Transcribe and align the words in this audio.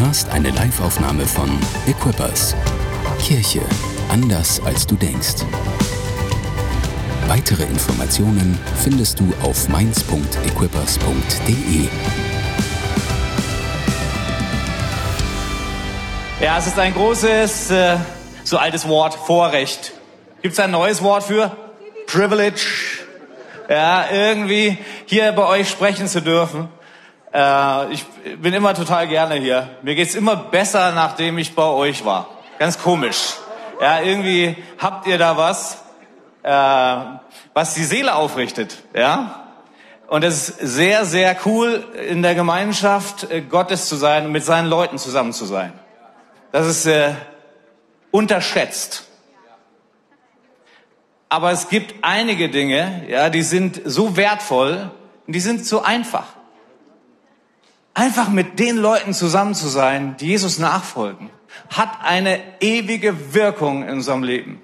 hörst 0.00 0.28
eine 0.30 0.50
Liveaufnahme 0.50 1.26
von 1.26 1.50
Equippers. 1.86 2.54
Kirche 3.20 3.60
anders 4.08 4.60
als 4.64 4.86
du 4.86 4.94
denkst. 4.94 5.44
Weitere 7.26 7.64
Informationen 7.64 8.56
findest 8.76 9.18
du 9.18 9.34
auf 9.42 9.68
mainz.equippers.de. 9.68 11.88
Ja, 16.40 16.58
es 16.58 16.68
ist 16.68 16.78
ein 16.78 16.94
großes, 16.94 17.72
äh, 17.72 17.96
so 18.44 18.58
altes 18.58 18.86
Wort, 18.86 19.14
Vorrecht. 19.14 19.94
Gibt 20.42 20.52
es 20.54 20.60
ein 20.60 20.70
neues 20.70 21.02
Wort 21.02 21.24
für? 21.24 21.56
Privilege. 22.06 22.60
Ja, 23.68 24.06
irgendwie 24.10 24.78
hier 25.06 25.32
bei 25.32 25.44
euch 25.46 25.68
sprechen 25.68 26.06
zu 26.06 26.22
dürfen. 26.22 26.68
Äh, 27.32 27.92
ich 27.92 28.04
bin 28.40 28.54
immer 28.54 28.74
total 28.74 29.08
gerne 29.08 29.34
hier. 29.36 29.68
Mir 29.82 29.94
geht's 29.94 30.14
immer 30.14 30.36
besser, 30.36 30.92
nachdem 30.92 31.38
ich 31.38 31.54
bei 31.54 31.66
euch 31.66 32.04
war. 32.04 32.28
Ganz 32.58 32.78
komisch. 32.78 33.34
Ja, 33.80 34.00
irgendwie 34.00 34.56
habt 34.78 35.06
ihr 35.06 35.18
da 35.18 35.36
was, 35.36 35.82
äh, 36.42 36.96
was 37.54 37.74
die 37.74 37.84
Seele 37.84 38.14
aufrichtet. 38.14 38.78
Ja, 38.94 39.44
und 40.08 40.24
es 40.24 40.48
ist 40.48 40.58
sehr, 40.60 41.04
sehr 41.04 41.36
cool, 41.44 41.84
in 42.08 42.22
der 42.22 42.34
Gemeinschaft 42.34 43.30
äh, 43.30 43.42
Gottes 43.42 43.88
zu 43.88 43.96
sein 43.96 44.26
und 44.26 44.32
mit 44.32 44.44
seinen 44.44 44.66
Leuten 44.66 44.96
zusammen 44.96 45.34
zu 45.34 45.44
sein. 45.44 45.72
Das 46.50 46.66
ist 46.66 46.86
äh, 46.86 47.12
unterschätzt. 48.10 49.04
Aber 51.28 51.52
es 51.52 51.68
gibt 51.68 51.96
einige 52.00 52.48
Dinge, 52.48 53.04
ja, 53.06 53.28
die 53.28 53.42
sind 53.42 53.82
so 53.84 54.16
wertvoll 54.16 54.90
und 55.26 55.32
die 55.34 55.40
sind 55.40 55.66
so 55.66 55.82
einfach. 55.82 56.24
Einfach 57.98 58.28
mit 58.28 58.60
den 58.60 58.76
Leuten 58.76 59.12
zusammen 59.12 59.56
zu 59.56 59.66
sein, 59.66 60.16
die 60.20 60.28
Jesus 60.28 60.60
nachfolgen, 60.60 61.30
hat 61.68 61.90
eine 62.04 62.38
ewige 62.60 63.34
Wirkung 63.34 63.82
in 63.82 63.94
unserem 63.94 64.22
Leben. 64.22 64.62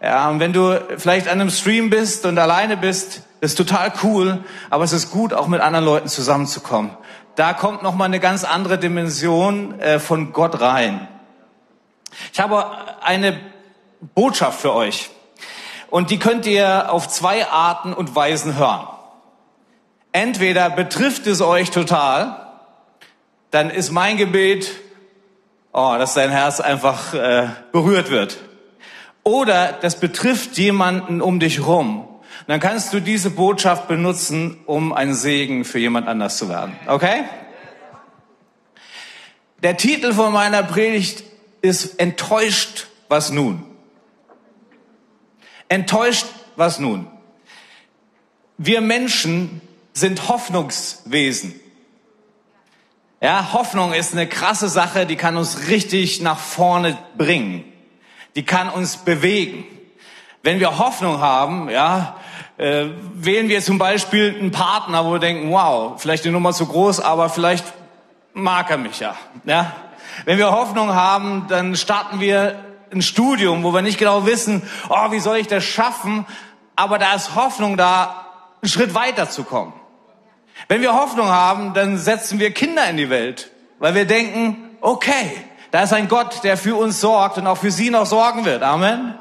Ja, 0.00 0.30
und 0.30 0.38
wenn 0.38 0.52
du 0.52 0.80
vielleicht 0.96 1.26
an 1.26 1.40
einem 1.40 1.50
Stream 1.50 1.90
bist 1.90 2.24
und 2.24 2.38
alleine 2.38 2.76
bist, 2.76 3.22
ist 3.40 3.58
total 3.58 3.92
cool, 4.04 4.44
aber 4.70 4.84
es 4.84 4.92
ist 4.92 5.10
gut, 5.10 5.34
auch 5.34 5.48
mit 5.48 5.60
anderen 5.60 5.84
Leuten 5.84 6.06
zusammenzukommen. 6.06 6.92
Da 7.34 7.52
kommt 7.52 7.82
noch 7.82 7.96
mal 7.96 8.04
eine 8.04 8.20
ganz 8.20 8.44
andere 8.44 8.78
Dimension 8.78 9.80
äh, 9.80 9.98
von 9.98 10.32
Gott 10.32 10.60
rein. 10.60 11.08
Ich 12.32 12.38
habe 12.38 12.64
eine 13.02 13.40
Botschaft 14.14 14.60
für 14.60 14.72
euch. 14.72 15.10
Und 15.90 16.10
die 16.10 16.20
könnt 16.20 16.46
ihr 16.46 16.92
auf 16.92 17.08
zwei 17.08 17.44
Arten 17.48 17.92
und 17.92 18.14
Weisen 18.14 18.56
hören. 18.56 18.86
Entweder 20.12 20.70
betrifft 20.70 21.26
es 21.26 21.40
euch 21.40 21.72
total, 21.72 22.51
dann 23.52 23.70
ist 23.70 23.92
mein 23.92 24.16
Gebet, 24.16 24.72
oh, 25.72 25.94
dass 25.98 26.14
dein 26.14 26.30
Herz 26.30 26.58
einfach 26.58 27.14
äh, 27.14 27.48
berührt 27.70 28.10
wird. 28.10 28.38
Oder 29.22 29.72
das 29.72 30.00
betrifft 30.00 30.58
jemanden 30.58 31.20
um 31.20 31.38
dich 31.38 31.64
rum. 31.64 32.08
dann 32.48 32.58
kannst 32.58 32.92
du 32.92 32.98
diese 32.98 33.30
Botschaft 33.30 33.86
benutzen, 33.86 34.58
um 34.66 34.92
ein 34.92 35.14
Segen 35.14 35.64
für 35.64 35.78
jemand 35.78 36.08
anders 36.08 36.38
zu 36.38 36.48
werden. 36.48 36.74
Okay? 36.86 37.24
Der 39.62 39.76
Titel 39.76 40.12
von 40.12 40.32
meiner 40.32 40.62
Predigt 40.62 41.22
ist 41.60 42.00
enttäuscht, 42.00 42.88
was 43.08 43.30
nun? 43.30 43.64
Enttäuscht, 45.68 46.26
was 46.56 46.80
nun? 46.80 47.06
Wir 48.56 48.80
Menschen 48.80 49.60
sind 49.92 50.28
Hoffnungswesen. 50.28 51.61
Ja, 53.22 53.52
Hoffnung 53.52 53.92
ist 53.92 54.14
eine 54.14 54.26
krasse 54.26 54.68
Sache, 54.68 55.06
die 55.06 55.14
kann 55.14 55.36
uns 55.36 55.68
richtig 55.68 56.20
nach 56.22 56.38
vorne 56.38 56.98
bringen. 57.16 57.62
Die 58.34 58.44
kann 58.44 58.68
uns 58.68 58.96
bewegen. 58.96 59.64
Wenn 60.42 60.58
wir 60.58 60.76
Hoffnung 60.78 61.20
haben, 61.20 61.70
ja, 61.70 62.16
äh, 62.56 62.86
wählen 63.14 63.48
wir 63.48 63.62
zum 63.62 63.78
Beispiel 63.78 64.36
einen 64.36 64.50
Partner, 64.50 65.04
wo 65.06 65.12
wir 65.12 65.18
denken, 65.20 65.52
wow, 65.52 66.02
vielleicht 66.02 66.24
die 66.24 66.30
Nummer 66.30 66.52
zu 66.52 66.66
groß, 66.66 66.98
aber 66.98 67.28
vielleicht 67.28 67.64
mag 68.32 68.68
er 68.70 68.76
mich 68.76 68.98
ja. 68.98 69.14
ja. 69.44 69.72
Wenn 70.24 70.38
wir 70.38 70.50
Hoffnung 70.50 70.92
haben, 70.92 71.46
dann 71.48 71.76
starten 71.76 72.18
wir 72.18 72.56
ein 72.90 73.02
Studium, 73.02 73.62
wo 73.62 73.72
wir 73.72 73.82
nicht 73.82 73.98
genau 73.98 74.26
wissen, 74.26 74.68
oh, 74.88 75.12
wie 75.12 75.20
soll 75.20 75.36
ich 75.36 75.46
das 75.46 75.62
schaffen? 75.62 76.26
Aber 76.74 76.98
da 76.98 77.14
ist 77.14 77.36
Hoffnung 77.36 77.76
da, 77.76 78.26
einen 78.62 78.68
Schritt 78.68 78.96
weiter 78.96 79.30
zu 79.30 79.44
kommen. 79.44 79.74
Wenn 80.68 80.80
wir 80.80 80.94
Hoffnung 80.94 81.28
haben, 81.28 81.74
dann 81.74 81.98
setzen 81.98 82.38
wir 82.38 82.52
Kinder 82.52 82.88
in 82.88 82.96
die 82.96 83.10
Welt, 83.10 83.50
weil 83.78 83.94
wir 83.94 84.04
denken, 84.04 84.76
okay, 84.80 85.36
da 85.70 85.82
ist 85.82 85.92
ein 85.92 86.08
Gott, 86.08 86.44
der 86.44 86.56
für 86.56 86.76
uns 86.76 87.00
sorgt 87.00 87.38
und 87.38 87.46
auch 87.46 87.56
für 87.58 87.70
sie 87.70 87.90
noch 87.90 88.06
sorgen 88.06 88.44
wird. 88.44 88.62
Amen. 88.62 89.14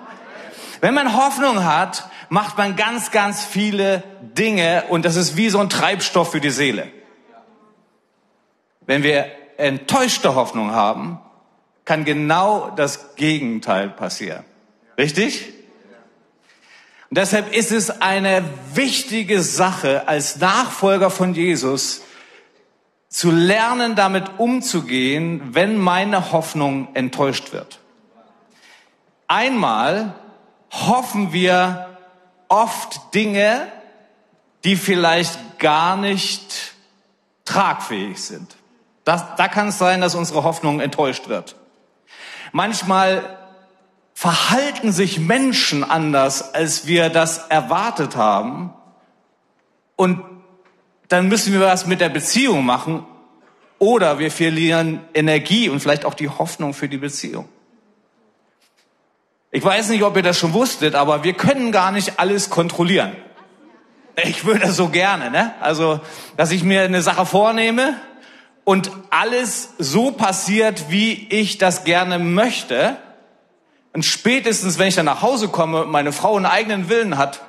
Wenn 0.81 0.93
man 0.93 1.15
Hoffnung 1.15 1.63
hat, 1.63 2.09
macht 2.29 2.57
man 2.57 2.75
ganz, 2.75 3.11
ganz 3.11 3.45
viele 3.45 4.03
Dinge 4.21 4.85
und 4.89 5.05
das 5.05 5.15
ist 5.15 5.37
wie 5.37 5.49
so 5.49 5.59
ein 5.59 5.69
Treibstoff 5.69 6.31
für 6.31 6.41
die 6.41 6.49
Seele. 6.49 6.87
Wenn 8.85 9.03
wir 9.03 9.27
enttäuschte 9.57 10.35
Hoffnung 10.35 10.71
haben, 10.71 11.19
kann 11.85 12.05
genau 12.05 12.71
das 12.75 13.15
Gegenteil 13.15 13.89
passieren. 13.89 14.43
Richtig? 14.97 15.53
Deshalb 17.13 17.53
ist 17.53 17.73
es 17.73 18.01
eine 18.01 18.41
wichtige 18.73 19.43
Sache 19.43 20.07
als 20.07 20.37
Nachfolger 20.37 21.09
von 21.09 21.33
Jesus, 21.33 22.03
zu 23.09 23.31
lernen, 23.31 23.95
damit 23.95 24.39
umzugehen, 24.39 25.53
wenn 25.53 25.77
meine 25.77 26.31
Hoffnung 26.31 26.87
enttäuscht 26.93 27.51
wird. 27.51 27.79
Einmal 29.27 30.15
hoffen 30.71 31.33
wir 31.33 31.97
oft 32.47 33.13
Dinge, 33.13 33.69
die 34.63 34.77
vielleicht 34.77 35.59
gar 35.59 35.97
nicht 35.97 36.73
tragfähig 37.43 38.23
sind. 38.23 38.55
Das, 39.03 39.35
da 39.35 39.49
kann 39.49 39.67
es 39.67 39.77
sein, 39.77 39.99
dass 39.99 40.15
unsere 40.15 40.45
Hoffnung 40.45 40.79
enttäuscht 40.79 41.27
wird. 41.27 41.57
Manchmal 42.53 43.37
verhalten 44.21 44.91
sich 44.91 45.19
Menschen 45.19 45.83
anders, 45.83 46.53
als 46.53 46.85
wir 46.85 47.09
das 47.09 47.47
erwartet 47.47 48.15
haben. 48.15 48.71
Und 49.95 50.21
dann 51.07 51.27
müssen 51.27 51.53
wir 51.53 51.61
was 51.61 51.87
mit 51.87 52.01
der 52.01 52.09
Beziehung 52.09 52.63
machen. 52.63 53.03
Oder 53.79 54.19
wir 54.19 54.29
verlieren 54.29 54.99
Energie 55.15 55.69
und 55.69 55.79
vielleicht 55.79 56.05
auch 56.05 56.13
die 56.13 56.29
Hoffnung 56.29 56.75
für 56.75 56.87
die 56.87 56.99
Beziehung. 56.99 57.49
Ich 59.49 59.63
weiß 59.63 59.89
nicht, 59.89 60.03
ob 60.03 60.15
ihr 60.15 60.21
das 60.21 60.37
schon 60.37 60.53
wusstet, 60.53 60.93
aber 60.93 61.23
wir 61.23 61.33
können 61.33 61.71
gar 61.71 61.91
nicht 61.91 62.19
alles 62.19 62.51
kontrollieren. 62.51 63.15
Ich 64.23 64.45
würde 64.45 64.71
so 64.71 64.89
gerne, 64.89 65.31
ne? 65.31 65.55
Also, 65.61 65.99
dass 66.37 66.51
ich 66.51 66.63
mir 66.63 66.83
eine 66.83 67.01
Sache 67.01 67.25
vornehme 67.25 67.95
und 68.65 68.91
alles 69.09 69.73
so 69.79 70.11
passiert, 70.11 70.91
wie 70.91 71.27
ich 71.29 71.57
das 71.57 71.85
gerne 71.85 72.19
möchte. 72.19 72.97
Und 73.93 74.03
spätestens, 74.03 74.79
wenn 74.79 74.87
ich 74.87 74.95
dann 74.95 75.05
nach 75.05 75.21
Hause 75.21 75.49
komme 75.49 75.85
meine 75.85 76.11
Frau 76.11 76.35
einen 76.35 76.45
eigenen 76.45 76.89
Willen 76.89 77.17
hat, 77.17 77.41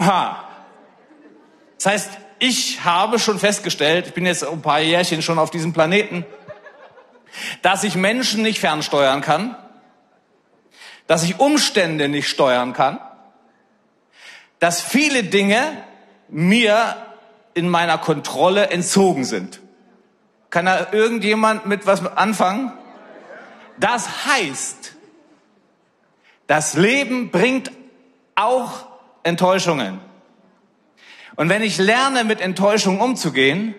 ha. 0.00 0.44
Das 1.76 1.86
heißt, 1.86 2.10
ich 2.38 2.84
habe 2.84 3.18
schon 3.18 3.38
festgestellt, 3.38 4.08
ich 4.08 4.14
bin 4.14 4.26
jetzt 4.26 4.46
ein 4.46 4.62
paar 4.62 4.80
Jährchen 4.80 5.22
schon 5.22 5.38
auf 5.38 5.50
diesem 5.50 5.72
Planeten, 5.72 6.24
dass 7.62 7.84
ich 7.84 7.96
Menschen 7.96 8.42
nicht 8.42 8.60
fernsteuern 8.60 9.20
kann, 9.20 9.56
dass 11.06 11.22
ich 11.22 11.40
Umstände 11.40 12.08
nicht 12.08 12.28
steuern 12.28 12.72
kann, 12.72 13.00
dass 14.58 14.80
viele 14.80 15.24
Dinge 15.24 15.84
mir 16.28 16.96
in 17.54 17.68
meiner 17.68 17.98
Kontrolle 17.98 18.70
entzogen 18.70 19.24
sind. 19.24 19.60
Kann 20.50 20.66
da 20.66 20.88
irgendjemand 20.92 21.66
mit 21.66 21.86
was 21.86 22.04
anfangen? 22.16 22.72
Das 23.80 24.26
heißt, 24.26 24.94
das 26.46 26.74
Leben 26.74 27.30
bringt 27.30 27.72
auch 28.34 28.86
Enttäuschungen. 29.22 30.00
Und 31.36 31.48
wenn 31.48 31.62
ich 31.62 31.78
lerne, 31.78 32.24
mit 32.24 32.42
Enttäuschungen 32.42 33.00
umzugehen, 33.00 33.74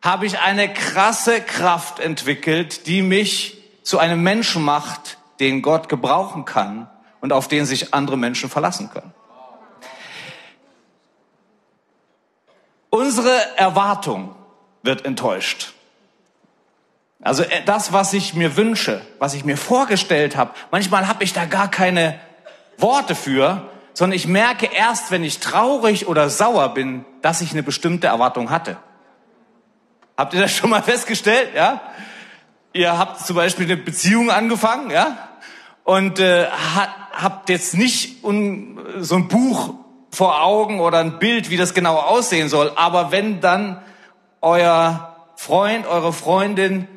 habe 0.00 0.26
ich 0.26 0.38
eine 0.38 0.72
krasse 0.72 1.40
Kraft 1.40 1.98
entwickelt, 1.98 2.86
die 2.86 3.02
mich 3.02 3.58
zu 3.82 3.98
einem 3.98 4.22
Menschen 4.22 4.62
macht, 4.62 5.18
den 5.40 5.62
Gott 5.62 5.88
gebrauchen 5.88 6.44
kann 6.44 6.88
und 7.20 7.32
auf 7.32 7.48
den 7.48 7.66
sich 7.66 7.92
andere 7.92 8.16
Menschen 8.16 8.48
verlassen 8.48 8.90
können. 8.90 9.12
Unsere 12.90 13.56
Erwartung 13.56 14.34
wird 14.82 15.04
enttäuscht. 15.04 15.72
Also 17.26 17.42
äh, 17.42 17.62
das, 17.64 17.92
was 17.92 18.12
ich 18.12 18.34
mir 18.34 18.56
wünsche, 18.56 19.00
was 19.18 19.34
ich 19.34 19.44
mir 19.44 19.56
vorgestellt 19.56 20.36
habe, 20.36 20.52
manchmal 20.70 21.08
habe 21.08 21.24
ich 21.24 21.32
da 21.32 21.44
gar 21.44 21.68
keine 21.68 22.18
Worte 22.78 23.14
für, 23.14 23.68
sondern 23.94 24.16
ich 24.16 24.28
merke 24.28 24.66
erst, 24.66 25.10
wenn 25.10 25.24
ich 25.24 25.40
traurig 25.40 26.06
oder 26.06 26.30
sauer 26.30 26.72
bin, 26.74 27.04
dass 27.22 27.40
ich 27.40 27.50
eine 27.50 27.62
bestimmte 27.62 28.06
Erwartung 28.06 28.50
hatte. 28.50 28.76
Habt 30.16 30.34
ihr 30.34 30.40
das 30.40 30.52
schon 30.52 30.70
mal 30.70 30.82
festgestellt? 30.84 31.50
Ja? 31.54 31.80
Ihr 32.72 32.96
habt 32.96 33.20
zum 33.20 33.34
Beispiel 33.34 33.64
eine 33.64 33.76
Beziehung 33.76 34.30
angefangen, 34.30 34.90
ja? 34.90 35.16
Und 35.82 36.18
äh, 36.18 36.46
habt 37.12 37.48
jetzt 37.48 37.74
nicht 37.74 38.24
un, 38.24 38.78
so 38.98 39.16
ein 39.16 39.28
Buch 39.28 39.74
vor 40.10 40.42
Augen 40.42 40.80
oder 40.80 40.98
ein 40.98 41.18
Bild, 41.18 41.48
wie 41.48 41.56
das 41.56 41.74
genau 41.74 41.96
aussehen 41.96 42.48
soll. 42.48 42.72
Aber 42.74 43.12
wenn 43.12 43.40
dann 43.40 43.82
euer 44.40 45.16
Freund, 45.36 45.86
eure 45.86 46.12
Freundin 46.12 46.88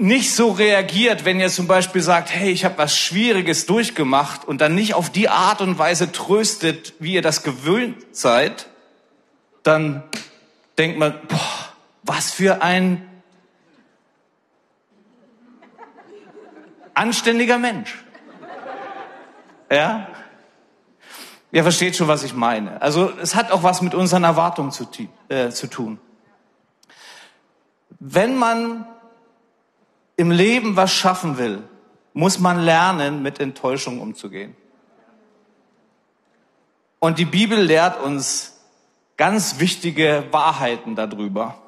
nicht 0.00 0.32
so 0.32 0.52
reagiert, 0.52 1.24
wenn 1.24 1.40
ihr 1.40 1.50
zum 1.50 1.66
Beispiel 1.66 2.00
sagt, 2.00 2.30
hey, 2.30 2.52
ich 2.52 2.64
habe 2.64 2.78
was 2.78 2.96
Schwieriges 2.96 3.66
durchgemacht 3.66 4.46
und 4.46 4.60
dann 4.60 4.76
nicht 4.76 4.94
auf 4.94 5.10
die 5.10 5.28
Art 5.28 5.60
und 5.60 5.76
Weise 5.76 6.12
tröstet, 6.12 6.94
wie 7.00 7.14
ihr 7.14 7.22
das 7.22 7.42
gewöhnt 7.42 7.96
seid, 8.12 8.68
dann 9.64 10.04
denkt 10.78 10.98
man, 10.98 11.18
boah, 11.26 11.68
was 12.04 12.30
für 12.30 12.62
ein 12.62 13.04
anständiger 16.94 17.58
Mensch. 17.58 17.98
Ja? 19.68 20.06
Ihr 21.50 21.64
versteht 21.64 21.96
schon, 21.96 22.06
was 22.06 22.22
ich 22.22 22.34
meine. 22.34 22.80
Also 22.80 23.12
es 23.20 23.34
hat 23.34 23.50
auch 23.50 23.64
was 23.64 23.82
mit 23.82 23.96
unseren 23.96 24.22
Erwartungen 24.22 24.70
zu, 24.70 24.88
äh, 25.28 25.48
zu 25.50 25.66
tun. 25.66 25.98
Wenn 27.98 28.36
man 28.36 28.86
im 30.18 30.32
Leben 30.32 30.76
was 30.76 30.92
schaffen 30.92 31.38
will, 31.38 31.62
muss 32.12 32.40
man 32.40 32.60
lernen, 32.60 33.22
mit 33.22 33.38
Enttäuschung 33.38 34.00
umzugehen. 34.00 34.56
Und 36.98 37.20
die 37.20 37.24
Bibel 37.24 37.58
lehrt 37.58 38.02
uns 38.02 38.60
ganz 39.16 39.60
wichtige 39.60 40.24
Wahrheiten 40.32 40.96
darüber. 40.96 41.62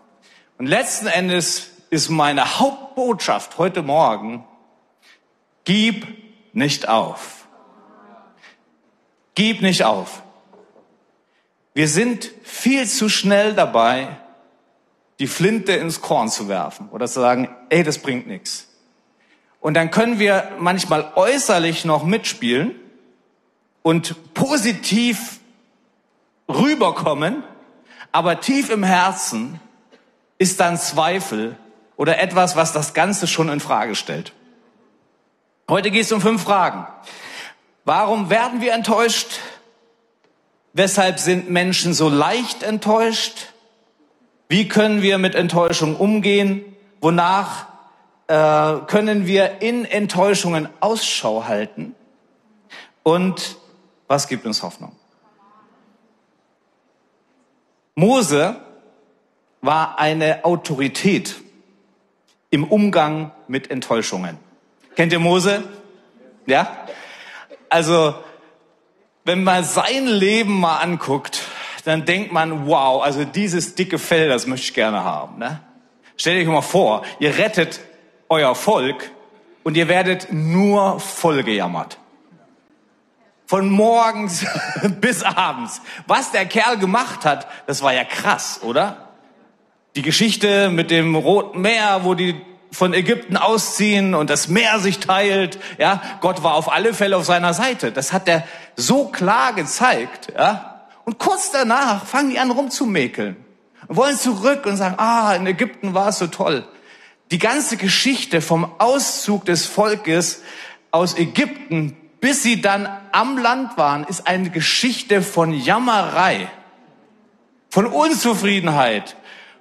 Und 0.59 0.67
letzten 0.67 1.07
Endes 1.07 1.71
ist 1.91 2.11
meine 2.11 2.59
Hauptbotschaft 2.59 3.57
heute 3.57 3.83
Morgen, 3.83 4.45
gib 5.65 6.09
nicht 6.53 6.89
auf. 6.89 7.47
Gib 9.37 9.63
nicht 9.63 9.85
auf. 9.85 10.25
Wir 11.73 11.87
sind 11.87 12.33
viel 12.43 12.89
zu 12.89 13.09
schnell 13.09 13.55
dabei, 13.55 14.20
die 15.21 15.27
Flinte 15.27 15.73
ins 15.73 16.01
Korn 16.01 16.31
zu 16.31 16.49
werfen 16.49 16.89
oder 16.89 17.07
zu 17.07 17.21
sagen, 17.21 17.55
ey, 17.69 17.85
das 17.85 17.99
bringt 17.99 18.27
nichts. 18.27 18.67
Und 19.61 19.75
dann 19.75 19.91
können 19.91 20.19
wir 20.19 20.51
manchmal 20.59 21.13
äußerlich 21.15 21.85
noch 21.85 22.05
mitspielen 22.05 22.75
und 23.83 24.35
positiv 24.35 25.39
rüberkommen, 26.49 27.45
aber 28.13 28.41
tief 28.41 28.71
im 28.71 28.83
Herzen 28.83 29.61
ist 30.39 30.59
dann 30.59 30.79
Zweifel 30.79 31.57
oder 31.97 32.19
etwas, 32.19 32.57
was 32.57 32.73
das 32.73 32.95
Ganze 32.95 33.27
schon 33.27 33.51
in 33.51 33.61
Frage 33.61 33.95
stellt. 33.95 34.33
Heute 35.69 35.91
geht 35.91 36.07
es 36.07 36.13
um 36.13 36.23
fünf 36.23 36.43
Fragen. 36.43 36.87
Warum 37.85 38.31
werden 38.31 38.63
wir 38.63 38.73
enttäuscht? 38.73 39.39
Weshalb 40.73 41.19
sind 41.19 41.51
Menschen 41.51 41.93
so 41.93 42.09
leicht 42.09 42.63
enttäuscht? 42.63 43.53
Wie 44.51 44.67
können 44.67 45.01
wir 45.01 45.19
mit 45.19 45.37
Enttäuschung 45.37 45.95
umgehen? 45.95 46.65
Wonach 47.01 47.67
äh, 48.27 48.85
können 48.89 49.29
wir 49.29 49.63
in 49.63 49.85
Enttäuschungen 49.85 50.69
Ausschau 50.81 51.45
halten? 51.45 51.95
Und 53.05 53.59
was 54.09 54.27
gibt 54.27 54.45
uns 54.47 54.65
Hoffnung? 54.65 54.97
Mose 57.95 58.57
war 59.61 60.01
eine 60.01 60.45
Autorität 60.45 61.37
im 62.51 62.65
Umgang 62.65 63.31
mit 63.47 63.71
Enttäuschungen. 63.71 64.37
Kennt 64.97 65.13
ihr 65.13 65.21
Mose? 65.21 65.63
Ja? 66.47 66.89
Also, 67.69 68.17
wenn 69.25 69.45
man 69.45 69.63
sein 69.63 70.09
Leben 70.09 70.59
mal 70.59 70.79
anguckt, 70.79 71.41
dann 71.91 72.05
denkt 72.05 72.33
man, 72.33 72.67
wow, 72.67 73.03
also 73.03 73.25
dieses 73.25 73.75
dicke 73.75 73.99
Fell, 73.99 74.29
das 74.29 74.47
möchte 74.47 74.67
ich 74.67 74.75
gerne 74.75 75.03
haben. 75.03 75.39
Ne? 75.39 75.61
Stellt 76.17 76.41
euch 76.41 76.53
mal 76.53 76.63
vor, 76.63 77.03
ihr 77.19 77.37
rettet 77.37 77.81
euer 78.29 78.55
Volk 78.55 79.11
und 79.65 79.77
ihr 79.77 79.89
werdet 79.89 80.29
nur 80.31 81.01
vollgejammert. 81.01 81.99
Von 83.47 83.69
morgens 83.69 84.47
bis 85.01 85.25
abends. 85.25 85.83
Was 86.07 86.31
der 86.31 86.47
Kerl 86.47 86.79
gemacht 86.79 87.25
hat, 87.25 87.49
das 87.67 87.83
war 87.83 87.93
ja 87.93 88.05
krass, 88.05 88.61
oder? 88.63 89.09
Die 89.97 90.03
Geschichte 90.03 90.71
mit 90.71 90.93
dem 90.93 91.17
Roten 91.17 91.61
Meer, 91.61 92.05
wo 92.05 92.15
die 92.15 92.41
von 92.71 92.95
Ägypten 92.95 93.37
ausziehen 93.37 94.15
und 94.15 94.31
das 94.31 94.47
Meer 94.47 94.79
sich 94.79 95.01
teilt, 95.01 95.59
ja, 95.79 96.01
Gott 96.21 96.45
war 96.45 96.55
auf 96.55 96.71
alle 96.71 96.95
Fälle 96.95 97.17
auf 97.17 97.25
seiner 97.25 97.53
Seite. 97.53 97.91
Das 97.91 98.13
hat 98.13 98.29
er 98.29 98.45
so 98.77 99.09
klar 99.09 99.55
gezeigt, 99.55 100.33
ja. 100.37 100.70
Und 101.05 101.19
kurz 101.19 101.51
danach 101.51 102.07
fangen 102.07 102.31
die 102.31 102.39
an 102.39 102.51
rumzumäkeln 102.51 103.37
und 103.89 103.97
wollen 103.97 104.17
zurück 104.17 104.67
und 104.67 104.77
sagen, 104.77 104.97
ah, 104.99 105.35
in 105.35 105.47
Ägypten 105.47 105.95
war 105.95 106.09
es 106.09 106.19
so 106.19 106.27
toll. 106.27 106.67
Die 107.31 107.39
ganze 107.39 107.77
Geschichte 107.77 108.41
vom 108.41 108.71
Auszug 108.79 109.45
des 109.45 109.67
Volkes 109.67 110.43
aus 110.91 111.17
Ägypten, 111.17 111.97
bis 112.21 112.43
sie 112.43 112.61
dann 112.61 112.89
am 113.13 113.39
Land 113.39 113.79
waren, 113.79 114.05
ist 114.05 114.27
eine 114.27 114.51
Geschichte 114.51 115.23
von 115.23 115.53
Jammerei, 115.53 116.49
von 117.69 117.87
Unzufriedenheit, 117.87 119.17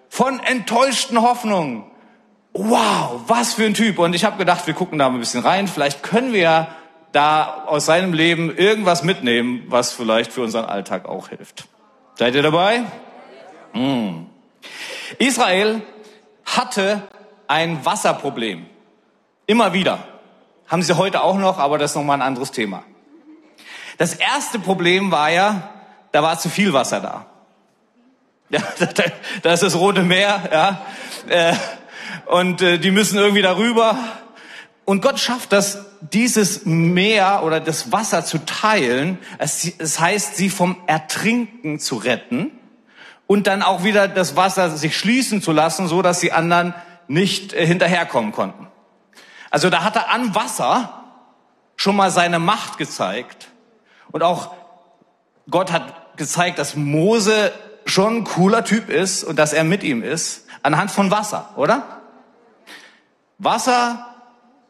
von 0.10 0.40
enttäuschten 0.40 1.22
Hoffnungen. 1.22 1.84
Wow, 2.54 3.22
was 3.28 3.54
für 3.54 3.66
ein 3.66 3.76
Typ. 3.76 4.00
Und 4.00 4.16
ich 4.16 4.26
habe 4.26 4.38
gedacht, 4.38 4.66
wir 4.66 4.74
gucken 4.74 4.98
da 4.98 5.08
mal 5.08 5.18
ein 5.18 5.20
bisschen 5.20 5.44
rein. 5.44 5.68
Vielleicht 5.68 6.02
können 6.02 6.34
wir 6.34 6.68
da 7.12 7.66
aus 7.66 7.86
seinem 7.86 8.14
Leben 8.14 8.56
irgendwas 8.56 9.04
mitnehmen, 9.04 9.64
was 9.68 9.94
vielleicht 9.94 10.32
für 10.32 10.42
unseren 10.42 10.66
Alltag 10.66 11.08
auch 11.08 11.30
hilft. 11.30 11.68
Seid 12.16 12.36
ihr 12.36 12.44
dabei? 12.44 12.84
Mm. 13.74 14.26
Israel 15.18 15.82
hatte 16.46 17.04
ein 17.48 17.84
Wasserproblem. 17.86 18.66
Immer 19.48 19.74
wieder. 19.74 20.00
Haben 20.68 20.84
sie 20.84 20.96
heute 20.98 21.24
auch 21.24 21.38
noch, 21.38 21.58
aber 21.58 21.78
das 21.78 21.92
ist 21.92 21.96
nochmal 21.96 22.18
ein 22.18 22.28
anderes 22.28 22.52
Thema. 22.52 22.84
Das 23.98 24.14
erste 24.14 24.60
Problem 24.60 25.12
war 25.12 25.30
ja, 25.30 25.70
da 26.12 26.22
war 26.22 26.38
zu 26.40 26.50
viel 26.50 26.74
Wasser 26.74 27.00
da. 27.00 27.26
Ja, 28.52 28.64
da 29.44 29.54
ist 29.54 29.62
das 29.62 29.76
Rote 29.76 30.02
Meer, 30.02 30.50
ja. 30.52 30.82
Äh, 31.28 31.54
und 32.26 32.64
äh, 32.64 32.80
die 32.80 32.90
müssen 32.90 33.20
irgendwie 33.20 33.44
darüber. 33.44 33.96
Und 34.90 35.04
Gott 35.04 35.20
schafft 35.20 35.54
das, 35.54 35.86
dieses 36.02 36.66
Meer 36.66 37.44
oder 37.44 37.60
das 37.60 37.92
Wasser 37.92 38.26
zu 38.26 38.44
teilen. 38.44 39.20
Es, 39.38 40.00
heißt, 40.00 40.36
sie 40.36 40.50
vom 40.50 40.78
Ertrinken 40.88 41.78
zu 41.78 41.98
retten 41.98 42.50
und 43.28 43.46
dann 43.46 43.62
auch 43.62 43.84
wieder 43.84 44.08
das 44.08 44.36
Wasser 44.36 44.76
sich 44.76 44.98
schließen 44.98 45.44
zu 45.44 45.52
lassen, 45.52 45.88
so 45.88 46.02
dass 46.02 46.22
die 46.22 46.32
anderen 46.32 46.74
nicht 47.08 47.54
äh, 47.54 47.68
hinterherkommen 47.68 48.32
konnten. 48.32 48.68
Also 49.52 49.70
da 49.70 49.84
hat 49.84 49.96
er 49.96 50.10
an 50.10 50.34
Wasser 50.34 51.04
schon 51.76 51.96
mal 51.96 52.10
seine 52.10 52.40
Macht 52.40 52.80
gezeigt. 52.80 53.50
Und 54.12 54.24
auch 54.24 54.56
Gott 55.52 55.72
hat 55.72 56.18
gezeigt, 56.18 56.58
dass 56.58 56.76
Mose 56.76 57.52
schon 57.86 58.16
ein 58.16 58.24
cooler 58.24 58.64
Typ 58.64 58.90
ist 58.90 59.24
und 59.24 59.38
dass 59.38 59.54
er 59.54 59.66
mit 59.66 59.84
ihm 59.84 60.02
ist, 60.02 60.48
anhand 60.64 60.90
von 60.90 61.12
Wasser, 61.12 61.52
oder? 61.58 61.84
Wasser 63.38 64.09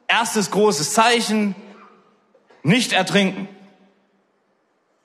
Erstes 0.09 0.49
großes 0.49 0.93
Zeichen, 0.93 1.55
nicht 2.63 2.93
ertrinken. 2.93 3.47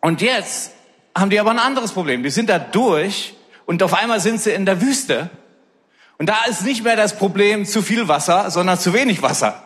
Und 0.00 0.22
jetzt 0.22 0.72
haben 1.16 1.30
die 1.30 1.38
aber 1.38 1.50
ein 1.50 1.58
anderes 1.58 1.92
Problem. 1.92 2.22
Die 2.22 2.30
sind 2.30 2.48
da 2.48 2.58
durch 2.58 3.34
und 3.66 3.82
auf 3.82 3.92
einmal 3.94 4.18
sind 4.20 4.40
sie 4.40 4.52
in 4.52 4.66
der 4.66 4.80
Wüste. 4.80 5.30
Und 6.16 6.28
da 6.28 6.44
ist 6.48 6.62
nicht 6.62 6.84
mehr 6.84 6.96
das 6.96 7.16
Problem 7.16 7.66
zu 7.66 7.82
viel 7.82 8.08
Wasser, 8.08 8.50
sondern 8.50 8.78
zu 8.78 8.94
wenig 8.94 9.20
Wasser. 9.20 9.62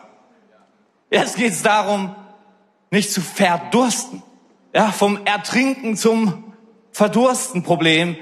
Jetzt 1.09 1.37
geht 1.37 1.53
es 1.53 1.63
darum, 1.63 2.15
nicht 2.91 3.11
zu 3.11 3.21
verdursten. 3.21 4.21
Ja, 4.73 4.91
vom 4.91 5.25
Ertrinken 5.25 5.95
zum 5.95 6.53
Verdursten 6.91 7.63
Problem. 7.63 8.17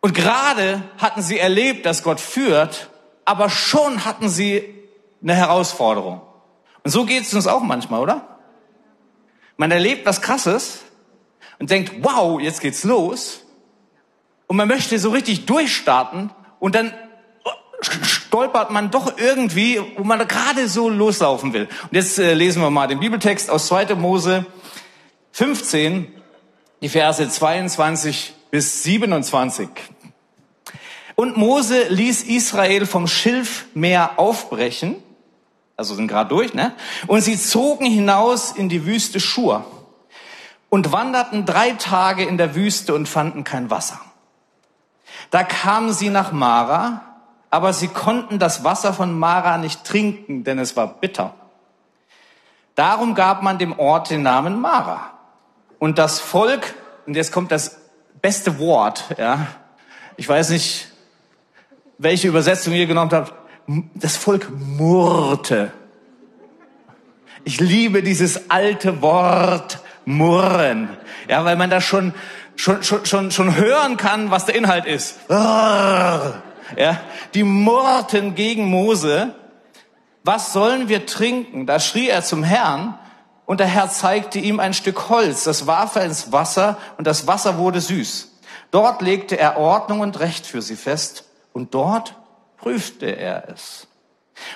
Und 0.00 0.14
gerade 0.14 0.82
hatten 0.98 1.22
sie 1.22 1.40
erlebt, 1.40 1.86
dass 1.86 2.04
Gott 2.04 2.20
führt, 2.20 2.90
aber 3.24 3.50
schon 3.50 4.04
hatten 4.04 4.28
sie 4.28 4.75
eine 5.22 5.34
Herausforderung. 5.34 6.20
Und 6.82 6.90
so 6.90 7.04
geht 7.04 7.24
es 7.24 7.34
uns 7.34 7.46
auch 7.46 7.62
manchmal, 7.62 8.00
oder? 8.00 8.38
Man 9.56 9.70
erlebt 9.70 10.06
was 10.06 10.20
Krasses 10.20 10.80
und 11.58 11.70
denkt, 11.70 11.92
wow, 12.02 12.40
jetzt 12.40 12.60
geht's 12.60 12.84
los. 12.84 13.42
Und 14.46 14.56
man 14.56 14.68
möchte 14.68 14.98
so 14.98 15.10
richtig 15.10 15.46
durchstarten 15.46 16.30
und 16.60 16.74
dann 16.74 16.92
stolpert 17.80 18.70
man 18.70 18.90
doch 18.90 19.18
irgendwie, 19.18 19.80
wo 19.96 20.04
man 20.04 20.26
gerade 20.26 20.68
so 20.68 20.88
loslaufen 20.88 21.52
will. 21.52 21.68
Und 21.84 21.92
jetzt 21.92 22.18
äh, 22.18 22.34
lesen 22.34 22.62
wir 22.62 22.70
mal 22.70 22.86
den 22.86 23.00
Bibeltext 23.00 23.50
aus 23.50 23.66
2. 23.66 23.94
Mose 23.94 24.46
15, 25.32 26.12
die 26.82 26.88
Verse 26.88 27.28
22 27.28 28.34
bis 28.50 28.82
27. 28.82 29.68
Und 31.14 31.36
Mose 31.36 31.88
ließ 31.88 32.24
Israel 32.24 32.86
vom 32.86 33.06
Schilfmeer 33.06 34.18
aufbrechen, 34.18 34.96
also 35.76 35.94
sind 35.94 36.08
gerade 36.08 36.28
durch, 36.28 36.54
ne? 36.54 36.74
Und 37.06 37.20
sie 37.20 37.38
zogen 37.38 37.86
hinaus 37.86 38.52
in 38.52 38.68
die 38.68 38.86
Wüste 38.86 39.20
Schur 39.20 39.64
und 40.68 40.92
wanderten 40.92 41.44
drei 41.44 41.72
Tage 41.72 42.24
in 42.24 42.38
der 42.38 42.54
Wüste 42.54 42.94
und 42.94 43.08
fanden 43.08 43.44
kein 43.44 43.70
Wasser. 43.70 44.00
Da 45.30 45.44
kamen 45.44 45.92
sie 45.92 46.10
nach 46.10 46.32
Mara, 46.32 47.02
aber 47.50 47.72
sie 47.72 47.88
konnten 47.88 48.38
das 48.38 48.64
Wasser 48.64 48.92
von 48.92 49.18
Mara 49.18 49.58
nicht 49.58 49.84
trinken, 49.84 50.44
denn 50.44 50.58
es 50.58 50.76
war 50.76 50.86
bitter. 50.86 51.34
Darum 52.74 53.14
gab 53.14 53.42
man 53.42 53.58
dem 53.58 53.78
Ort 53.78 54.10
den 54.10 54.22
Namen 54.22 54.60
Mara. 54.60 55.12
Und 55.78 55.98
das 55.98 56.20
Volk, 56.20 56.74
und 57.06 57.14
jetzt 57.16 57.32
kommt 57.32 57.50
das 57.50 57.78
beste 58.20 58.58
Wort, 58.58 59.04
ja. 59.18 59.46
Ich 60.16 60.28
weiß 60.28 60.50
nicht, 60.50 60.88
welche 61.98 62.28
Übersetzung 62.28 62.72
ihr 62.72 62.86
genommen 62.86 63.10
habt. 63.12 63.32
Das 63.94 64.16
Volk 64.16 64.48
murrte. 64.50 65.72
Ich 67.44 67.60
liebe 67.60 68.02
dieses 68.02 68.50
alte 68.50 69.02
Wort 69.02 69.80
murren. 70.04 70.88
Ja, 71.28 71.44
weil 71.44 71.56
man 71.56 71.70
da 71.70 71.80
schon, 71.80 72.14
schon, 72.54 72.82
schon, 72.82 73.04
schon, 73.06 73.30
schon 73.30 73.56
hören 73.56 73.96
kann, 73.96 74.30
was 74.30 74.46
der 74.46 74.54
Inhalt 74.54 74.86
ist. 74.86 75.18
Ja, 75.28 77.00
die 77.34 77.44
murrten 77.44 78.34
gegen 78.34 78.66
Mose. 78.66 79.34
Was 80.24 80.52
sollen 80.52 80.88
wir 80.88 81.06
trinken? 81.06 81.66
Da 81.66 81.78
schrie 81.78 82.08
er 82.08 82.22
zum 82.24 82.42
Herrn 82.42 82.98
und 83.46 83.60
der 83.60 83.68
Herr 83.68 83.88
zeigte 83.88 84.40
ihm 84.40 84.58
ein 84.58 84.74
Stück 84.74 85.08
Holz, 85.08 85.44
das 85.44 85.68
warf 85.68 85.94
er 85.94 86.04
ins 86.04 86.32
Wasser 86.32 86.78
und 86.98 87.06
das 87.06 87.28
Wasser 87.28 87.58
wurde 87.58 87.80
süß. 87.80 88.32
Dort 88.72 89.00
legte 89.02 89.38
er 89.38 89.56
Ordnung 89.56 90.00
und 90.00 90.18
Recht 90.18 90.44
für 90.44 90.60
sie 90.60 90.74
fest 90.74 91.24
und 91.52 91.74
dort 91.74 92.16
prüfte 92.66 93.06
er 93.06 93.48
es. 93.48 93.86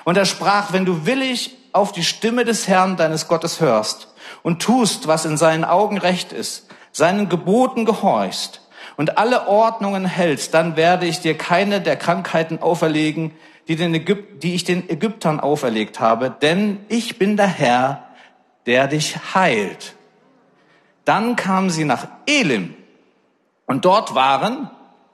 Und 0.02 0.16
er 0.16 0.24
sprach, 0.24 0.72
wenn 0.72 0.84
du 0.84 1.06
willig 1.06 1.56
auf 1.72 1.92
die 1.92 2.02
Stimme 2.02 2.44
des 2.44 2.66
Herrn 2.66 2.96
deines 2.96 3.28
Gottes 3.28 3.60
hörst 3.60 4.08
und 4.42 4.60
tust, 4.60 5.06
was 5.06 5.24
in 5.24 5.36
seinen 5.36 5.64
Augen 5.64 5.96
recht 5.96 6.32
ist, 6.32 6.66
seinen 6.90 7.28
Geboten 7.28 7.84
gehorchst 7.84 8.66
und 8.96 9.16
alle 9.16 9.46
Ordnungen 9.46 10.06
hältst, 10.06 10.54
dann 10.54 10.74
werde 10.74 11.06
ich 11.06 11.20
dir 11.20 11.38
keine 11.38 11.80
der 11.80 11.94
Krankheiten 11.94 12.60
auferlegen, 12.60 13.30
die, 13.68 13.76
den 13.76 13.94
Ägyp 13.94 14.40
die 14.40 14.56
ich 14.56 14.64
den 14.64 14.90
Ägyptern 14.90 15.38
auferlegt 15.38 16.00
habe, 16.00 16.34
denn 16.42 16.84
ich 16.88 17.16
bin 17.16 17.36
der 17.36 17.46
Herr, 17.46 18.08
der 18.66 18.88
dich 18.88 19.18
heilt. 19.36 19.94
Dann 21.04 21.36
kamen 21.36 21.70
sie 21.70 21.84
nach 21.84 22.08
Elim 22.26 22.74
und 23.66 23.84
dort 23.84 24.16
waren 24.16 24.68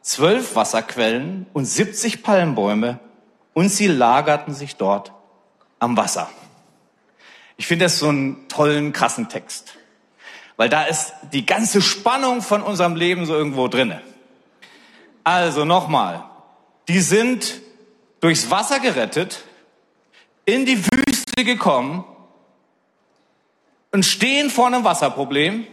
zwölf 0.07 0.55
Wasserquellen 0.55 1.47
und 1.53 1.65
70 1.65 2.23
Palmbäume 2.23 3.01
und 3.55 3.71
sie 3.71 3.89
lagerten 3.89 4.55
sich 4.55 4.77
dort 4.77 5.11
am 5.81 5.97
Wasser. 5.97 6.31
Ich 7.57 7.67
finde 7.67 7.87
das 7.87 7.99
so 7.99 8.09
einen 8.09 8.49
tollen, 8.49 8.93
krassen 8.93 9.29
Text, 9.29 9.75
weil 10.57 10.69
da 10.69 10.85
ist 10.85 11.13
die 11.33 11.45
ganze 11.45 11.83
Spannung 11.83 12.41
von 12.41 12.63
unserem 12.63 12.95
Leben 12.95 13.27
so 13.27 13.35
irgendwo 13.35 13.67
drinne. 13.67 14.01
Also 15.25 15.65
nochmal, 15.65 16.23
die 16.87 17.01
sind 17.01 17.61
durchs 18.21 18.49
Wasser 18.49 18.79
gerettet, 18.79 19.43
in 20.45 20.67
die 20.67 20.87
Wüste 20.87 21.45
gekommen 21.45 22.05
und 23.91 24.05
stehen 24.05 24.51
vor 24.51 24.69
einem 24.69 24.85
Wasserproblem, 24.85 25.67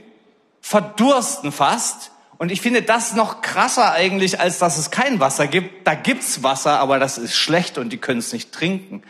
verdursten 0.60 1.52
fast. 1.52 2.10
Und 2.44 2.52
ich 2.52 2.60
finde 2.60 2.82
das 2.82 3.16
noch 3.16 3.40
krasser 3.40 3.94
eigentlich, 3.94 4.42
als 4.42 4.60
dass 4.60 4.78
es 4.78 4.92
kein 4.92 5.22
Wasser 5.22 5.48
gibt. 5.48 5.88
Da 5.88 5.96
gibt's 5.96 6.44
Wasser, 6.44 6.78
aber 6.82 7.00
das 7.00 7.18
ist 7.18 7.38
schlecht 7.38 7.78
und 7.78 7.92
die 7.92 8.00
können 8.00 8.20
es 8.20 8.34
nicht 8.34 8.52
trinken. 8.52 9.02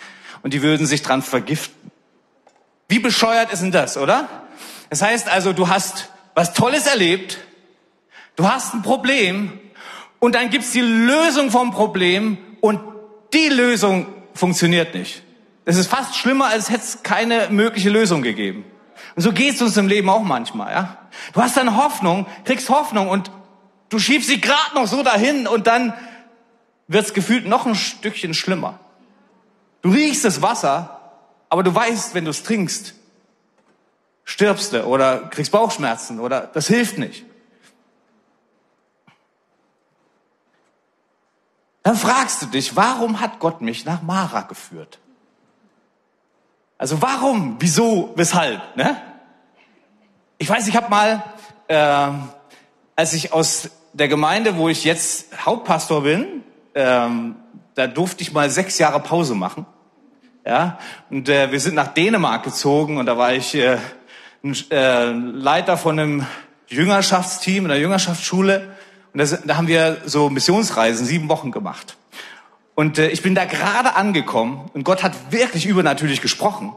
Und 0.44 0.54
die 0.54 0.62
würden 0.62 0.86
sich 0.86 1.02
dran 1.02 1.24
vergiften. 1.24 1.90
Wie 2.90 3.00
bescheuert 3.00 3.52
ist 3.52 3.64
denn 3.64 3.72
das, 3.72 3.98
oder? 3.98 4.30
Das 4.92 5.02
heißt 5.02 5.30
also, 5.30 5.52
du 5.52 5.68
hast 5.68 6.10
was 6.36 6.54
Tolles 6.54 6.86
erlebt, 6.86 7.40
du 8.36 8.48
hast 8.48 8.76
ein 8.76 8.84
Problem 8.84 9.60
und 10.20 10.36
dann 10.36 10.52
gibt's 10.52 10.70
die 10.70 10.82
Lösung 10.82 11.50
vom 11.50 11.72
Problem 11.72 12.38
und 12.62 12.82
die 13.34 13.50
Lösung 13.50 14.14
funktioniert 14.36 14.94
nicht. 14.94 15.24
Das 15.66 15.78
ist 15.78 15.88
fast 15.88 16.16
schlimmer, 16.16 16.50
als 16.50 16.70
hätte 16.70 16.84
es 16.84 17.02
keine 17.02 17.50
mögliche 17.50 17.90
Lösung 17.90 18.22
gegeben. 18.22 18.64
Und 19.16 19.22
so 19.22 19.32
geht's 19.32 19.62
uns 19.62 19.78
im 19.78 19.88
Leben 19.88 20.10
auch 20.10 20.24
manchmal, 20.24 20.72
ja. 20.74 20.98
Du 21.34 21.42
hast 21.42 21.58
dann 21.58 21.78
Hoffnung, 21.78 22.26
kriegst 22.46 22.70
Hoffnung 22.70 23.10
und 23.10 23.32
du 23.90 24.00
schiebst 24.00 24.30
sie 24.30 24.42
gerade 24.42 24.76
noch 24.76 24.88
so 24.88 25.04
dahin 25.04 25.48
und 25.48 25.68
dann 25.68 25.94
wird's 26.88 27.14
gefühlt 27.14 27.48
noch 27.48 27.66
ein 27.66 27.76
Stückchen 27.76 28.34
schlimmer. 28.34 28.80
Du 29.82 29.90
riechst 29.90 30.26
das 30.26 30.42
Wasser 30.42 31.00
aber 31.54 31.62
du 31.62 31.76
weißt, 31.76 32.16
wenn 32.16 32.26
du 32.26 32.32
es 32.32 32.42
trinkst, 32.42 32.96
stirbst 34.24 34.74
du 34.74 34.84
oder 34.88 35.28
kriegst 35.30 35.52
Bauchschmerzen 35.52 36.20
oder 36.20 36.48
das 36.48 36.66
hilft 36.66 36.98
nicht. 36.98 37.26
Dann 41.84 41.96
fragst 41.96 42.42
du 42.42 42.48
dich, 42.48 42.76
warum 42.76 43.20
hat 43.20 43.38
Gott 43.38 43.62
mich 43.62 43.86
nach 43.86 44.02
Mara 44.02 44.42
geführt? 44.42 44.98
Also 46.84 47.02
warum, 47.02 47.56
wieso, 47.60 48.12
weshalb? 48.18 48.60
Ne? 48.76 48.98
Ich 50.38 50.50
weiß, 50.50 50.68
ich 50.68 50.76
habe 50.76 50.90
mal, 50.90 51.24
äh, 51.70 52.10
als 52.98 53.14
ich 53.14 53.32
aus 53.32 53.70
der 53.94 54.10
Gemeinde, 54.10 54.58
wo 54.58 54.68
ich 54.68 54.84
jetzt 54.84 55.46
Hauptpastor 55.46 56.04
bin, 56.04 56.44
ähm, 56.76 57.38
da 57.76 57.88
durfte 57.88 58.22
ich 58.22 58.34
mal 58.34 58.50
sechs 58.50 58.80
Jahre 58.80 59.00
Pause 59.00 59.34
machen. 59.34 59.66
Ja, 60.46 60.78
und 61.10 61.30
äh, 61.30 61.54
wir 61.54 61.62
sind 61.62 61.76
nach 61.76 61.88
Dänemark 61.88 62.44
gezogen 62.44 62.98
und 62.98 63.06
da 63.06 63.18
war 63.18 63.34
ich 63.34 63.56
äh, 63.56 63.78
ein, 64.44 64.54
äh, 64.70 65.06
Leiter 65.06 65.78
von 65.78 65.98
einem 65.98 66.26
Jüngerschaftsteam 66.68 67.64
in 67.64 67.70
der 67.70 67.80
Jüngerschaftsschule 67.80 68.76
und 69.14 69.20
das, 69.20 69.42
da 69.46 69.56
haben 69.56 69.70
wir 69.70 70.02
so 70.04 70.30
Missionsreisen 70.30 71.06
sieben 71.06 71.30
Wochen 71.30 71.50
gemacht. 71.50 71.96
Und 72.76 72.98
äh, 72.98 73.10
ich 73.10 73.22
bin 73.22 73.36
da 73.36 73.46
gerade 73.46 73.96
angekommen 73.96 74.70
und 74.74 74.84
Gott 74.84 75.04
hat 75.04 75.32
wirklich 75.32 75.66
übernatürlich 75.66 76.22
gesprochen. 76.22 76.74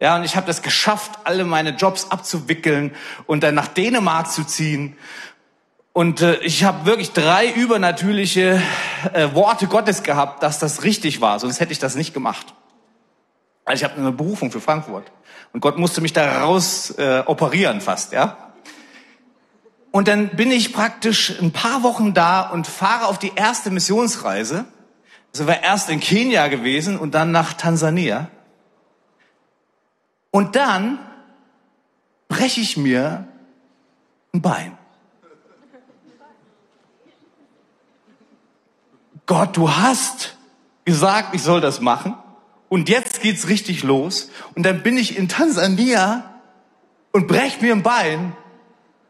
Ja, 0.00 0.16
und 0.16 0.24
ich 0.24 0.34
habe 0.34 0.46
das 0.46 0.62
geschafft, 0.62 1.12
alle 1.24 1.44
meine 1.44 1.70
Jobs 1.70 2.10
abzuwickeln 2.10 2.94
und 3.26 3.42
dann 3.42 3.54
nach 3.54 3.68
Dänemark 3.68 4.30
zu 4.30 4.44
ziehen. 4.44 4.96
Und 5.92 6.22
äh, 6.22 6.36
ich 6.38 6.64
habe 6.64 6.86
wirklich 6.86 7.12
drei 7.12 7.50
übernatürliche 7.50 8.60
äh, 9.12 9.34
Worte 9.34 9.68
Gottes 9.68 10.02
gehabt, 10.02 10.42
dass 10.42 10.58
das 10.58 10.84
richtig 10.84 11.20
war, 11.20 11.38
sonst 11.38 11.60
hätte 11.60 11.72
ich 11.72 11.78
das 11.78 11.94
nicht 11.94 12.14
gemacht. 12.14 12.54
Also 13.64 13.84
ich 13.84 13.90
habe 13.90 14.00
eine 14.00 14.12
Berufung 14.12 14.50
für 14.50 14.60
Frankfurt. 14.60 15.12
Und 15.52 15.60
Gott 15.60 15.78
musste 15.78 16.00
mich 16.00 16.12
da 16.12 16.42
raus 16.42 16.90
äh, 16.98 17.22
operieren 17.26 17.80
fast, 17.80 18.12
ja. 18.12 18.36
Und 19.90 20.08
dann 20.08 20.30
bin 20.30 20.50
ich 20.50 20.72
praktisch 20.72 21.38
ein 21.40 21.52
paar 21.52 21.82
Wochen 21.82 22.14
da 22.14 22.40
und 22.48 22.66
fahre 22.66 23.06
auf 23.06 23.18
die 23.18 23.32
erste 23.36 23.70
Missionsreise. 23.70 24.64
Also 25.32 25.46
war 25.46 25.62
erst 25.62 25.88
in 25.88 26.00
Kenia 26.00 26.48
gewesen 26.48 26.98
und 26.98 27.14
dann 27.14 27.30
nach 27.30 27.54
Tansania. 27.54 28.28
Und 30.30 30.56
dann 30.56 30.98
breche 32.28 32.60
ich 32.60 32.76
mir 32.76 33.26
ein 34.34 34.42
Bein. 34.42 34.76
Gott, 39.26 39.56
du 39.56 39.70
hast 39.70 40.36
gesagt, 40.84 41.34
ich 41.34 41.42
soll 41.42 41.60
das 41.60 41.80
machen. 41.80 42.16
Und 42.68 42.88
jetzt 42.88 43.20
geht's 43.20 43.48
richtig 43.48 43.82
los. 43.82 44.30
Und 44.54 44.64
dann 44.64 44.82
bin 44.82 44.96
ich 44.96 45.16
in 45.16 45.28
Tansania 45.28 46.40
und 47.12 47.28
brech 47.28 47.60
mir 47.60 47.72
ein 47.72 47.82
Bein 47.82 48.34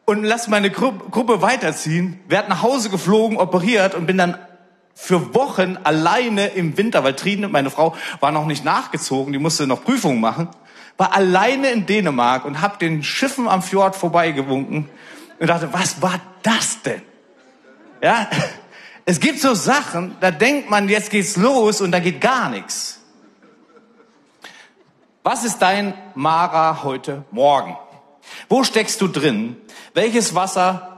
und 0.05 0.25
lass 0.25 0.49
meine 0.49 0.71
Gru 0.71 0.93
Gruppe 0.93 1.43
weiterziehen. 1.43 2.21
Werd 2.29 2.49
nach 2.49 2.63
Hause 2.63 2.91
geflogen, 2.91 3.39
operiert 3.39 3.95
und 3.95 4.07
bin 4.07 4.19
dann 4.19 4.37
für 4.95 5.35
Wochen 5.35 5.79
alleine 5.85 6.49
im 6.49 6.77
Winter, 6.77 7.05
weil 7.05 7.15
Trine, 7.15 7.49
meine 7.49 7.71
Frau, 7.71 7.97
war 8.21 8.33
noch 8.33 8.47
nicht 8.47 8.65
nachgezogen, 8.65 9.33
die 9.33 9.39
musste 9.39 9.67
noch 9.67 9.85
Prüfungen 9.85 10.21
machen, 10.21 10.49
war 10.97 11.15
alleine 11.15 11.71
in 11.71 11.87
Dänemark 11.87 12.45
und 12.45 12.61
hab 12.61 12.79
den 12.79 13.03
Schiffen 13.03 13.49
am 13.49 13.63
Fjord 13.63 13.97
vorbeigewunken 13.97 14.89
und 15.39 15.47
dachte, 15.47 15.73
was 15.73 16.03
war 16.03 16.21
das 16.43 16.83
denn? 16.83 17.03
Ja, 18.03 18.29
es 19.05 19.19
gibt 19.21 19.41
so 19.41 19.55
Sachen, 19.55 20.17
da 20.21 20.31
denkt 20.31 20.71
man, 20.71 20.89
jetzt 20.89 21.11
geht's 21.11 21.37
los 21.37 21.81
und 21.81 21.93
da 21.93 21.99
geht 21.99 22.21
gar 22.21 22.51
nichts. 22.51 23.01
Was 25.23 25.45
ist 25.45 25.59
dein 25.59 25.95
Mara 26.15 26.83
heute 26.83 27.25
Morgen? 27.31 27.77
Wo 28.49 28.65
steckst 28.65 29.01
du 29.01 29.09
drin? 29.09 29.57
Welches 29.95 30.35
Wasser 30.35 30.92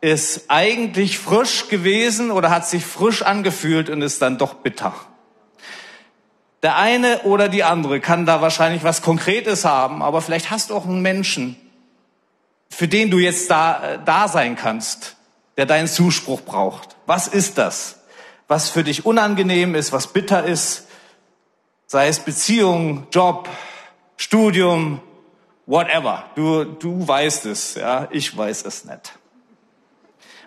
ist 0.00 0.44
eigentlich 0.48 1.18
frisch 1.18 1.68
gewesen 1.68 2.30
oder 2.30 2.50
hat 2.50 2.66
sich 2.66 2.84
frisch 2.84 3.22
angefühlt 3.22 3.90
und 3.90 4.02
ist 4.02 4.22
dann 4.22 4.38
doch 4.38 4.54
bitter? 4.54 4.94
Der 6.62 6.76
eine 6.76 7.20
oder 7.22 7.48
die 7.48 7.64
andere 7.64 8.00
kann 8.00 8.26
da 8.26 8.42
wahrscheinlich 8.42 8.84
was 8.84 9.02
Konkretes 9.02 9.64
haben, 9.64 10.02
aber 10.02 10.20
vielleicht 10.20 10.50
hast 10.50 10.70
du 10.70 10.76
auch 10.76 10.84
einen 10.84 11.02
Menschen, 11.02 11.56
für 12.68 12.88
den 12.88 13.10
du 13.10 13.18
jetzt 13.18 13.50
da, 13.50 13.94
äh, 13.94 13.98
da 14.04 14.28
sein 14.28 14.56
kannst, 14.56 15.16
der 15.56 15.66
deinen 15.66 15.88
Zuspruch 15.88 16.42
braucht. 16.42 16.96
Was 17.06 17.28
ist 17.28 17.58
das? 17.58 18.00
was 18.50 18.68
für 18.68 18.82
dich 18.82 19.06
unangenehm 19.06 19.76
ist, 19.76 19.92
was 19.92 20.08
bitter 20.08 20.44
ist, 20.44 20.88
sei 21.86 22.08
es 22.08 22.18
Beziehung, 22.18 23.06
Job, 23.12 23.48
Studium, 24.16 25.00
whatever. 25.66 26.24
Du, 26.34 26.64
du 26.64 27.06
weißt 27.06 27.46
es, 27.46 27.76
ja, 27.76 28.08
ich 28.10 28.36
weiß 28.36 28.64
es 28.64 28.84
nicht. 28.84 29.12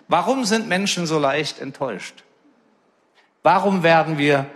Warum 0.08 0.44
sind 0.44 0.68
Menschen 0.68 1.06
so 1.06 1.18
leicht 1.18 1.58
enttäuscht? 1.60 2.24
Warum 3.42 3.82
werden 3.82 4.18
wir 4.18 4.46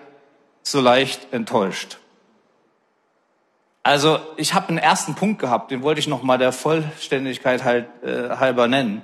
so 0.63 0.81
leicht 0.81 1.33
enttäuscht? 1.33 1.99
Also 3.83 4.21
ich 4.37 4.53
habe 4.53 4.69
einen 4.69 4.79
ersten 4.79 5.15
Punkt 5.15 5.41
gehabt, 5.41 5.71
den 5.71 5.83
wollte 5.83 5.99
ich 6.01 6.07
noch 6.09 6.23
mal 6.23 6.37
der 6.37 6.53
Vollständigkeit 6.53 7.65
halt, 7.65 7.87
äh, 8.03 8.37
halber 8.37 8.69
nennen. 8.69 9.03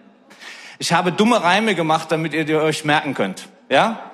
Ich 0.78 0.92
habe 0.92 1.12
dumme 1.12 1.42
Reime 1.42 1.74
gemacht, 1.74 2.12
damit 2.12 2.34
ihr 2.34 2.44
die 2.44 2.54
euch 2.54 2.84
merken 2.84 3.14
könnt. 3.14 3.48
Ja? 3.70 4.10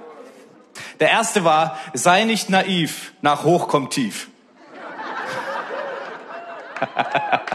Der 1.00 1.10
erste 1.10 1.44
war, 1.44 1.78
sei 1.94 2.24
nicht 2.24 2.50
naiv, 2.50 3.12
nach 3.22 3.42
hoch 3.44 3.66
kommt 3.66 3.92
tief. 3.92 4.28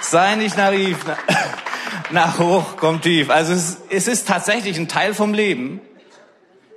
sei 0.00 0.34
nicht 0.34 0.56
naiv, 0.56 0.98
nach 2.10 2.38
hoch 2.38 2.76
kommt 2.76 3.02
tief. 3.02 3.30
Also 3.30 3.52
es, 3.52 3.78
es, 3.90 4.08
ist 4.08 4.28
tatsächlich 4.28 4.78
ein 4.78 4.88
Teil 4.88 5.14
vom 5.14 5.34
Leben, 5.34 5.80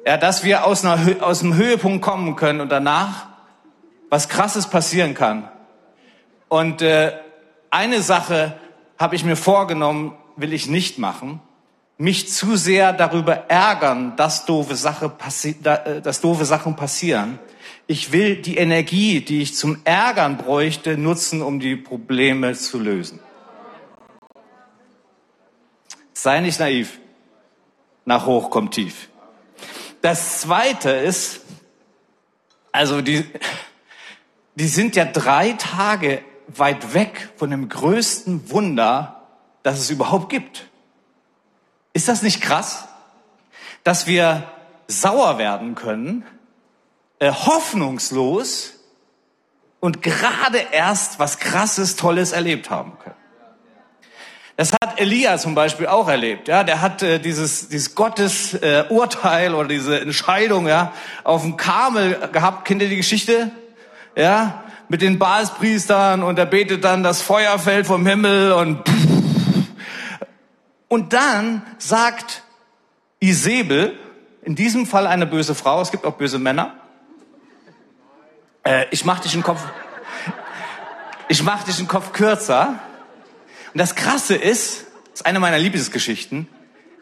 ja, 0.05 0.17
dass 0.17 0.43
wir 0.43 0.65
aus, 0.65 0.83
einer, 0.83 1.23
aus 1.23 1.43
einem 1.43 1.55
Höhepunkt 1.55 2.01
kommen 2.01 2.35
können 2.35 2.61
und 2.61 2.69
danach 2.69 3.27
was 4.09 4.29
Krasses 4.29 4.67
passieren 4.67 5.13
kann. 5.13 5.49
Und 6.47 6.81
äh, 6.81 7.13
eine 7.69 8.01
Sache 8.01 8.55
habe 8.97 9.15
ich 9.15 9.23
mir 9.23 9.35
vorgenommen, 9.35 10.15
will 10.35 10.53
ich 10.53 10.67
nicht 10.67 10.97
machen, 10.97 11.41
mich 11.97 12.31
zu 12.31 12.55
sehr 12.55 12.93
darüber 12.93 13.49
ärgern, 13.49 14.15
dass 14.15 14.45
doofe, 14.45 14.75
Sache 14.75 15.11
äh, 15.43 16.01
dass 16.01 16.21
doofe 16.21 16.45
Sachen 16.45 16.75
passieren. 16.75 17.39
Ich 17.87 18.11
will 18.11 18.37
die 18.37 18.57
Energie, 18.57 19.21
die 19.21 19.41
ich 19.41 19.55
zum 19.55 19.79
Ärgern 19.83 20.37
bräuchte, 20.37 20.97
nutzen, 20.97 21.41
um 21.41 21.59
die 21.59 21.75
Probleme 21.75 22.53
zu 22.53 22.79
lösen. 22.79 23.19
Sei 26.21 26.41
nicht 26.41 26.59
naiv. 26.59 26.99
Nach 28.03 28.25
hoch 28.25 28.49
kommt 28.49 28.73
tief. 28.73 29.07
Das 30.01 30.41
zweite 30.41 30.89
ist, 30.89 31.39
also 32.73 32.99
die, 32.99 33.23
die 34.55 34.67
sind 34.67 34.97
ja 34.97 35.05
drei 35.05 35.53
Tage 35.53 36.21
weit 36.47 36.93
weg 36.93 37.29
von 37.37 37.51
dem 37.51 37.69
größten 37.69 38.51
Wunder, 38.51 39.27
das 39.63 39.79
es 39.79 39.89
überhaupt 39.91 40.27
gibt. 40.27 40.67
Ist 41.93 42.09
das 42.09 42.21
nicht 42.21 42.41
krass, 42.41 42.89
dass 43.85 44.05
wir 44.05 44.51
sauer 44.87 45.37
werden 45.37 45.73
können, 45.73 46.25
äh, 47.19 47.31
hoffnungslos 47.31 48.73
und 49.79 50.01
gerade 50.01 50.57
erst 50.73 51.17
was 51.17 51.39
Krasses, 51.39 51.95
Tolles 51.95 52.33
erlebt 52.33 52.69
haben 52.69 52.99
können? 52.99 53.18
Das 54.59 54.73
hat 54.73 54.99
Elia 54.99 55.37
zum 55.37 55.55
Beispiel 55.55 55.87
auch 55.87 56.09
erlebt. 56.09 56.49
Ja, 56.49 56.65
der 56.65 56.81
hat 56.81 57.01
äh, 57.01 57.19
dieses, 57.19 57.69
dieses 57.69 57.95
Gottes 57.95 58.55
äh, 58.55 58.83
Urteil 58.89 59.55
oder 59.55 59.69
diese 59.69 60.01
Entscheidung 60.01 60.67
ja 60.67 60.91
auf 61.23 61.43
dem 61.43 61.55
Kamel 61.55 62.27
gehabt. 62.33 62.65
Kennt 62.65 62.81
ihr 62.81 62.89
die 62.89 62.97
Geschichte? 62.97 63.51
Ja, 64.17 64.65
mit 64.89 65.01
den 65.01 65.17
Baalspriestern 65.17 66.23
und 66.23 66.37
er 66.37 66.45
betet 66.45 66.83
dann 66.83 67.03
das 67.03 67.21
Feuer 67.21 67.57
fällt 67.57 67.87
vom 67.87 68.05
Himmel 68.05 68.51
und 68.51 68.81
und 70.89 71.13
dann 71.13 71.61
sagt 71.77 72.43
Isabel, 73.21 73.97
in 74.41 74.55
diesem 74.55 74.85
Fall 74.85 75.07
eine 75.07 75.25
böse 75.25 75.55
Frau, 75.55 75.81
es 75.81 75.89
gibt 75.89 76.03
auch 76.03 76.15
böse 76.15 76.37
Männer, 76.37 76.73
äh, 78.65 78.87
ich 78.91 79.05
mach 79.05 79.21
dich 79.21 79.31
den 79.31 79.43
Kopf, 79.43 79.61
ich 81.29 81.43
mach 81.43 81.63
dich 81.63 81.77
den 81.77 81.87
Kopf 81.87 82.11
kürzer 82.11 82.77
und 83.79 83.83
das 83.83 83.95
Krasse 83.95 84.35
ist, 84.35 84.87
das 85.11 85.21
ist 85.21 85.25
eine 85.25 85.39
meiner 85.39 85.57
Lieblingsgeschichten, 85.57 86.49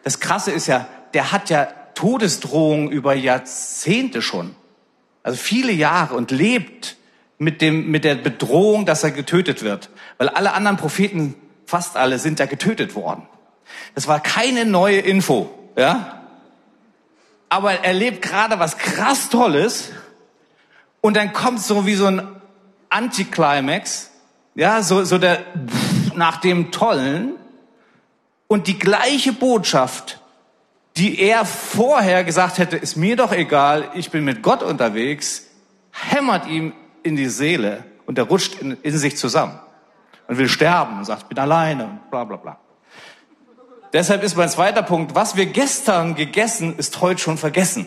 das 0.04 0.20
Krasse 0.20 0.52
ist 0.52 0.68
ja, 0.68 0.86
der 1.12 1.32
hat 1.32 1.50
ja 1.50 1.64
Todesdrohungen 1.96 2.88
über 2.88 3.14
Jahrzehnte 3.14 4.22
schon. 4.22 4.54
Also 5.24 5.38
viele 5.38 5.72
Jahre 5.72 6.14
und 6.14 6.30
lebt 6.30 6.94
mit 7.36 7.62
dem, 7.62 7.90
mit 7.90 8.04
der 8.04 8.14
Bedrohung, 8.14 8.86
dass 8.86 9.02
er 9.02 9.10
getötet 9.10 9.64
wird. 9.64 9.90
Weil 10.18 10.28
alle 10.28 10.52
anderen 10.52 10.76
Propheten, 10.76 11.34
fast 11.66 11.96
alle, 11.96 12.20
sind 12.20 12.38
ja 12.38 12.46
getötet 12.46 12.94
worden. 12.94 13.26
Das 13.96 14.06
war 14.06 14.22
keine 14.22 14.64
neue 14.64 14.98
Info, 14.98 15.50
ja? 15.76 16.22
Aber 17.48 17.72
er 17.72 17.92
lebt 17.92 18.22
gerade 18.22 18.60
was 18.60 18.78
krass 18.78 19.30
Tolles 19.30 19.90
und 21.00 21.16
dann 21.16 21.32
kommt 21.32 21.60
so 21.60 21.86
wie 21.86 21.96
so 21.96 22.06
ein 22.06 22.22
Anticlimax, 22.88 24.12
ja, 24.54 24.80
so, 24.82 25.02
so 25.02 25.18
der, 25.18 25.44
nach 26.18 26.38
dem 26.38 26.70
Tollen 26.70 27.36
und 28.48 28.66
die 28.66 28.78
gleiche 28.78 29.32
Botschaft, 29.32 30.20
die 30.96 31.20
er 31.20 31.44
vorher 31.44 32.24
gesagt 32.24 32.58
hätte, 32.58 32.76
ist 32.76 32.96
mir 32.96 33.16
doch 33.16 33.32
egal, 33.32 33.90
ich 33.94 34.10
bin 34.10 34.24
mit 34.24 34.42
Gott 34.42 34.62
unterwegs, 34.62 35.46
hämmert 35.92 36.46
ihm 36.46 36.72
in 37.02 37.16
die 37.16 37.28
Seele 37.28 37.84
und 38.06 38.18
er 38.18 38.24
rutscht 38.24 38.60
in, 38.60 38.76
in 38.82 38.98
sich 38.98 39.16
zusammen 39.16 39.58
und 40.26 40.38
will 40.38 40.48
sterben 40.48 40.98
und 40.98 41.04
sagt, 41.04 41.22
ich 41.22 41.28
bin 41.28 41.38
alleine 41.38 41.84
und 41.84 42.10
bla 42.10 42.24
bla 42.24 42.36
bla. 42.36 42.58
Deshalb 43.92 44.22
ist 44.22 44.36
mein 44.36 44.50
zweiter 44.50 44.82
Punkt, 44.82 45.14
was 45.14 45.36
wir 45.36 45.46
gestern 45.46 46.14
gegessen, 46.14 46.76
ist 46.76 47.00
heute 47.00 47.20
schon 47.20 47.38
vergessen. 47.38 47.86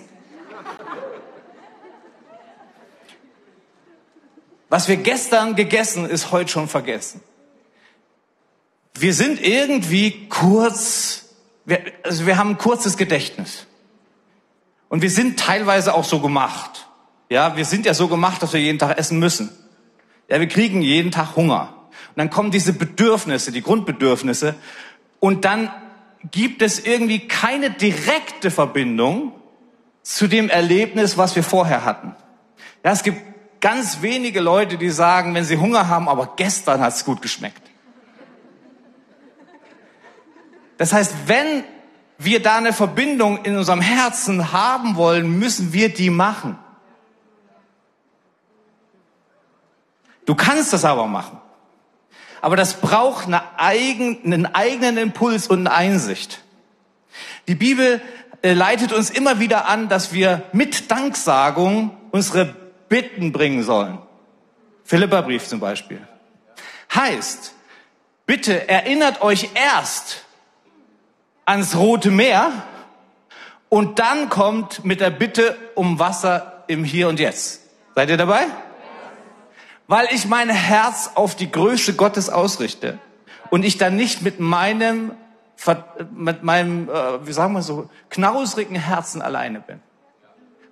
Was 4.69 4.87
wir 4.87 4.95
gestern 4.95 5.55
gegessen, 5.55 6.09
ist 6.09 6.31
heute 6.31 6.49
schon 6.49 6.69
vergessen 6.69 7.21
wir 8.93 9.13
sind 9.13 9.41
irgendwie 9.41 10.27
kurz, 10.27 11.29
wir, 11.65 11.81
also 12.03 12.25
wir 12.25 12.37
haben 12.37 12.51
ein 12.51 12.57
kurzes 12.57 12.97
Gedächtnis. 12.97 13.67
Und 14.89 15.01
wir 15.01 15.09
sind 15.09 15.39
teilweise 15.39 15.93
auch 15.93 16.03
so 16.03 16.19
gemacht. 16.19 16.87
Ja, 17.29 17.55
wir 17.55 17.63
sind 17.63 17.85
ja 17.85 17.93
so 17.93 18.09
gemacht, 18.09 18.43
dass 18.43 18.51
wir 18.51 18.59
jeden 18.59 18.77
Tag 18.77 18.97
essen 18.97 19.19
müssen. 19.19 19.49
Ja, 20.29 20.39
wir 20.39 20.47
kriegen 20.47 20.81
jeden 20.81 21.11
Tag 21.11 21.35
Hunger. 21.35 21.73
Und 22.09 22.17
dann 22.17 22.29
kommen 22.29 22.51
diese 22.51 22.73
Bedürfnisse, 22.73 23.53
die 23.53 23.61
Grundbedürfnisse. 23.61 24.55
Und 25.21 25.45
dann 25.45 25.71
gibt 26.29 26.61
es 26.61 26.79
irgendwie 26.79 27.27
keine 27.27 27.71
direkte 27.71 28.51
Verbindung 28.51 29.33
zu 30.03 30.27
dem 30.27 30.49
Erlebnis, 30.49 31.17
was 31.17 31.35
wir 31.35 31.43
vorher 31.43 31.85
hatten. 31.85 32.15
Ja, 32.83 32.91
es 32.91 33.03
gibt 33.03 33.21
ganz 33.61 34.01
wenige 34.01 34.41
Leute, 34.41 34.77
die 34.77 34.89
sagen, 34.89 35.33
wenn 35.33 35.45
sie 35.45 35.57
Hunger 35.57 35.87
haben, 35.87 36.09
aber 36.09 36.33
gestern 36.35 36.81
hat 36.81 36.93
es 36.93 37.05
gut 37.05 37.21
geschmeckt. 37.21 37.70
Das 40.81 40.93
heißt, 40.93 41.13
wenn 41.27 41.63
wir 42.17 42.41
da 42.41 42.57
eine 42.57 42.73
Verbindung 42.73 43.45
in 43.45 43.55
unserem 43.55 43.81
Herzen 43.81 44.51
haben 44.51 44.95
wollen, 44.95 45.37
müssen 45.37 45.73
wir 45.73 45.93
die 45.93 46.09
machen. 46.09 46.57
Du 50.25 50.33
kannst 50.33 50.73
das 50.73 50.83
aber 50.83 51.05
machen. 51.05 51.39
Aber 52.41 52.55
das 52.55 52.81
braucht 52.81 53.27
eine 53.27 53.59
eigen, 53.59 54.23
einen 54.25 54.47
eigenen 54.47 54.97
Impuls 54.97 55.45
und 55.45 55.67
eine 55.67 55.71
Einsicht. 55.71 56.41
Die 57.47 57.53
Bibel 57.53 58.01
äh, 58.41 58.53
leitet 58.53 58.91
uns 58.91 59.11
immer 59.11 59.39
wieder 59.39 59.67
an, 59.67 59.87
dass 59.87 60.13
wir 60.13 60.41
mit 60.51 60.89
Danksagung 60.89 61.95
unsere 62.09 62.55
Bitten 62.89 63.31
bringen 63.31 63.61
sollen. 63.61 63.99
Philipperbrief 64.83 65.45
zum 65.45 65.59
Beispiel. 65.59 66.01
Heißt, 66.91 67.53
bitte 68.25 68.67
erinnert 68.67 69.21
euch 69.21 69.51
erst 69.53 70.25
ans 71.45 71.75
Rote 71.75 72.11
Meer 72.11 72.51
und 73.69 73.99
dann 73.99 74.29
kommt 74.29 74.83
mit 74.83 74.99
der 74.99 75.09
Bitte 75.09 75.57
um 75.75 75.99
Wasser 75.99 76.63
im 76.67 76.83
Hier 76.83 77.07
und 77.07 77.19
Jetzt. 77.19 77.61
Seid 77.95 78.09
ihr 78.09 78.17
dabei? 78.17 78.45
Weil 79.87 80.07
ich 80.11 80.25
mein 80.25 80.49
Herz 80.49 81.11
auf 81.15 81.35
die 81.35 81.51
Größe 81.51 81.95
Gottes 81.95 82.29
ausrichte 82.29 82.99
und 83.49 83.63
ich 83.63 83.77
dann 83.77 83.95
nicht 83.95 84.21
mit 84.21 84.39
meinem, 84.39 85.11
mit 86.11 86.43
meinem, 86.43 86.89
äh, 86.89 87.25
wie 87.25 87.33
sagen 87.33 87.53
wir 87.53 87.61
so, 87.61 87.89
knausrigen 88.09 88.75
Herzen 88.75 89.21
alleine 89.21 89.59
bin. 89.59 89.81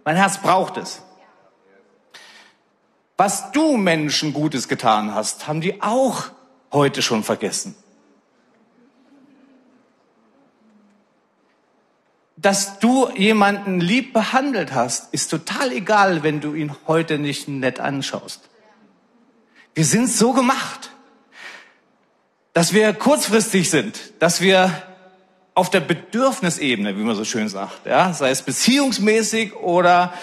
Mein 0.05 0.15
Herz 0.15 0.37
braucht 0.37 0.77
es. 0.77 1.01
Was 3.17 3.51
du 3.51 3.75
Menschen 3.75 4.33
Gutes 4.33 4.69
getan 4.69 5.13
hast, 5.13 5.47
haben 5.47 5.59
die 5.59 5.81
auch 5.81 6.23
heute 6.71 7.01
schon 7.01 7.23
vergessen. 7.23 7.75
Dass 12.41 12.79
du 12.79 13.09
jemanden 13.09 13.81
lieb 13.81 14.13
behandelt 14.13 14.73
hast, 14.73 15.13
ist 15.13 15.29
total 15.29 15.73
egal, 15.73 16.23
wenn 16.23 16.39
du 16.39 16.53
ihn 16.53 16.73
heute 16.87 17.17
nicht 17.19 17.47
nett 17.47 17.79
anschaust. 17.79 18.49
Wir 19.75 19.83
sind 19.83 20.09
so 20.09 20.31
gemacht, 20.31 20.91
dass 22.53 22.73
wir 22.73 22.93
kurzfristig 22.93 23.69
sind, 23.69 23.99
dass 24.19 24.41
wir 24.41 24.71
auf 25.53 25.69
der 25.69 25.81
Bedürfnisebene, 25.81 26.97
wie 26.97 27.03
man 27.03 27.15
so 27.15 27.25
schön 27.25 27.49
sagt, 27.49 27.85
ja, 27.85 28.13
sei 28.13 28.29
es 28.29 28.41
beziehungsmäßig 28.41 29.55
oder 29.55 30.13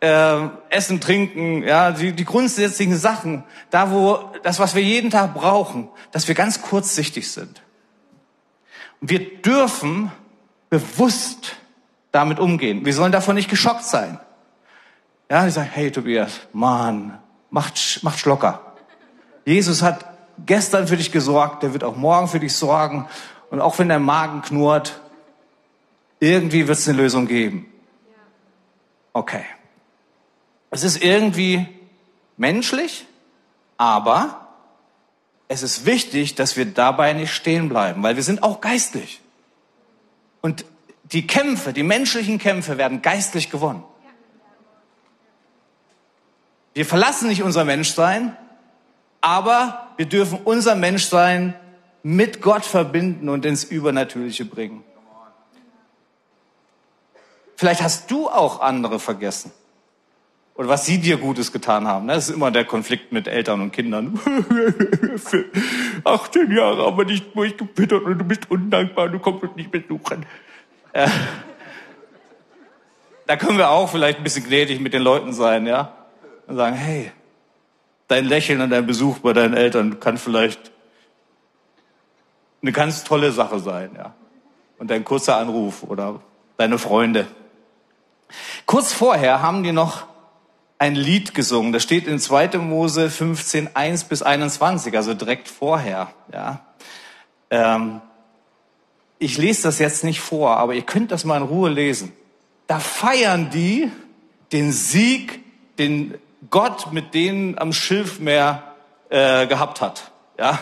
äh, 0.00 0.48
Essen, 0.70 1.00
Trinken, 1.00 1.62
ja, 1.62 1.92
die, 1.92 2.12
die 2.12 2.24
grundsätzlichen 2.24 2.96
Sachen, 2.96 3.44
da 3.70 3.92
wo 3.92 4.32
das, 4.42 4.58
was 4.58 4.74
wir 4.74 4.82
jeden 4.82 5.10
Tag 5.10 5.34
brauchen, 5.34 5.88
dass 6.10 6.26
wir 6.26 6.34
ganz 6.34 6.62
kurzsichtig 6.62 7.30
sind. 7.30 7.62
Und 9.00 9.10
wir 9.10 9.40
dürfen 9.40 10.10
bewusst 10.68 11.59
damit 12.12 12.38
umgehen. 12.38 12.84
Wir 12.84 12.94
sollen 12.94 13.12
davon 13.12 13.34
nicht 13.34 13.50
geschockt 13.50 13.84
sein. 13.84 14.18
Ja, 15.30 15.44
die 15.44 15.50
sagen, 15.50 15.70
hey 15.72 15.90
Tobias, 15.90 16.40
Mann, 16.52 17.18
macht, 17.50 18.00
macht 18.02 18.24
locker. 18.24 18.60
Jesus 19.44 19.82
hat 19.82 20.04
gestern 20.44 20.88
für 20.88 20.96
dich 20.96 21.12
gesorgt, 21.12 21.62
der 21.62 21.72
wird 21.72 21.84
auch 21.84 21.96
morgen 21.96 22.28
für 22.28 22.40
dich 22.40 22.54
sorgen. 22.54 23.08
Und 23.50 23.60
auch 23.60 23.78
wenn 23.78 23.88
dein 23.88 24.02
Magen 24.02 24.42
knurrt, 24.42 25.00
irgendwie 26.18 26.68
wird 26.68 26.78
es 26.78 26.88
eine 26.88 26.98
Lösung 26.98 27.26
geben. 27.26 27.66
Okay. 29.12 29.44
Es 30.70 30.84
ist 30.84 31.02
irgendwie 31.02 31.66
menschlich, 32.36 33.06
aber 33.76 34.48
es 35.48 35.62
ist 35.62 35.84
wichtig, 35.84 36.36
dass 36.36 36.56
wir 36.56 36.64
dabei 36.64 37.12
nicht 37.12 37.32
stehen 37.32 37.68
bleiben, 37.68 38.02
weil 38.02 38.14
wir 38.14 38.22
sind 38.22 38.42
auch 38.42 38.60
geistlich. 38.60 39.20
Und 40.42 40.64
die 41.12 41.26
Kämpfe, 41.26 41.72
die 41.72 41.82
menschlichen 41.82 42.38
Kämpfe 42.38 42.78
werden 42.78 43.02
geistlich 43.02 43.50
gewonnen. 43.50 43.82
Wir 46.72 46.86
verlassen 46.86 47.28
nicht 47.28 47.42
unser 47.42 47.64
Menschsein, 47.64 48.36
aber 49.20 49.88
wir 49.96 50.06
dürfen 50.06 50.38
unser 50.44 50.76
Menschsein 50.76 51.54
mit 52.02 52.40
Gott 52.40 52.64
verbinden 52.64 53.28
und 53.28 53.44
ins 53.44 53.64
Übernatürliche 53.64 54.44
bringen. 54.44 54.84
Vielleicht 57.56 57.82
hast 57.82 58.10
du 58.10 58.28
auch 58.28 58.60
andere 58.60 58.98
vergessen. 59.00 59.52
Oder 60.54 60.68
was 60.68 60.86
sie 60.86 60.98
dir 60.98 61.16
Gutes 61.16 61.52
getan 61.52 61.86
haben. 61.86 62.06
Das 62.08 62.28
ist 62.28 62.34
immer 62.34 62.50
der 62.50 62.64
Konflikt 62.64 63.12
mit 63.12 63.28
Eltern 63.28 63.60
und 63.60 63.72
Kindern. 63.72 64.18
18 66.04 66.52
Jahre 66.52 66.86
aber 66.86 67.04
nicht 67.04 67.34
durchgefüttert 67.34 68.02
und 68.02 68.18
du 68.18 68.24
bist 68.24 68.50
undankbar, 68.50 69.08
du 69.08 69.18
kommst 69.18 69.56
nicht 69.56 69.70
besuchen. 69.70 70.24
Äh, 70.92 71.08
da 73.26 73.36
können 73.36 73.58
wir 73.58 73.70
auch 73.70 73.88
vielleicht 73.88 74.18
ein 74.18 74.24
bisschen 74.24 74.44
gnädig 74.44 74.80
mit 74.80 74.92
den 74.92 75.02
Leuten 75.02 75.32
sein, 75.32 75.66
ja? 75.66 75.94
Und 76.46 76.56
sagen, 76.56 76.74
hey, 76.74 77.12
dein 78.08 78.24
Lächeln 78.24 78.60
und 78.60 78.70
dein 78.70 78.86
Besuch 78.86 79.18
bei 79.18 79.32
deinen 79.32 79.54
Eltern 79.54 80.00
kann 80.00 80.18
vielleicht 80.18 80.72
eine 82.62 82.72
ganz 82.72 83.04
tolle 83.04 83.30
Sache 83.32 83.60
sein, 83.60 83.90
ja. 83.96 84.14
Und 84.78 84.90
dein 84.90 85.04
kurzer 85.04 85.36
Anruf 85.36 85.82
oder 85.84 86.20
deine 86.56 86.78
Freunde. 86.78 87.26
Kurz 88.66 88.92
vorher 88.92 89.42
haben 89.42 89.62
die 89.62 89.72
noch 89.72 90.04
ein 90.78 90.94
Lied 90.94 91.34
gesungen. 91.34 91.72
Das 91.72 91.82
steht 91.82 92.06
in 92.06 92.18
2. 92.18 92.58
Mose 92.58 93.10
15, 93.10 93.76
1 93.76 94.04
bis 94.04 94.22
21, 94.22 94.96
also 94.96 95.14
direkt 95.14 95.48
vorher, 95.48 96.12
ja. 96.32 96.60
Ähm, 97.50 98.00
ich 99.20 99.38
lese 99.38 99.64
das 99.64 99.78
jetzt 99.78 100.02
nicht 100.02 100.20
vor, 100.20 100.56
aber 100.56 100.74
ihr 100.74 100.82
könnt 100.82 101.12
das 101.12 101.24
mal 101.24 101.36
in 101.36 101.42
Ruhe 101.44 101.70
lesen. 101.70 102.12
Da 102.66 102.80
feiern 102.80 103.50
die 103.50 103.90
den 104.50 104.72
Sieg, 104.72 105.44
den 105.78 106.14
Gott 106.48 106.92
mit 106.92 107.14
denen 107.14 107.58
am 107.58 107.72
Schilfmeer 107.72 108.74
äh, 109.10 109.46
gehabt 109.46 109.80
hat. 109.80 110.10
Ja, 110.38 110.58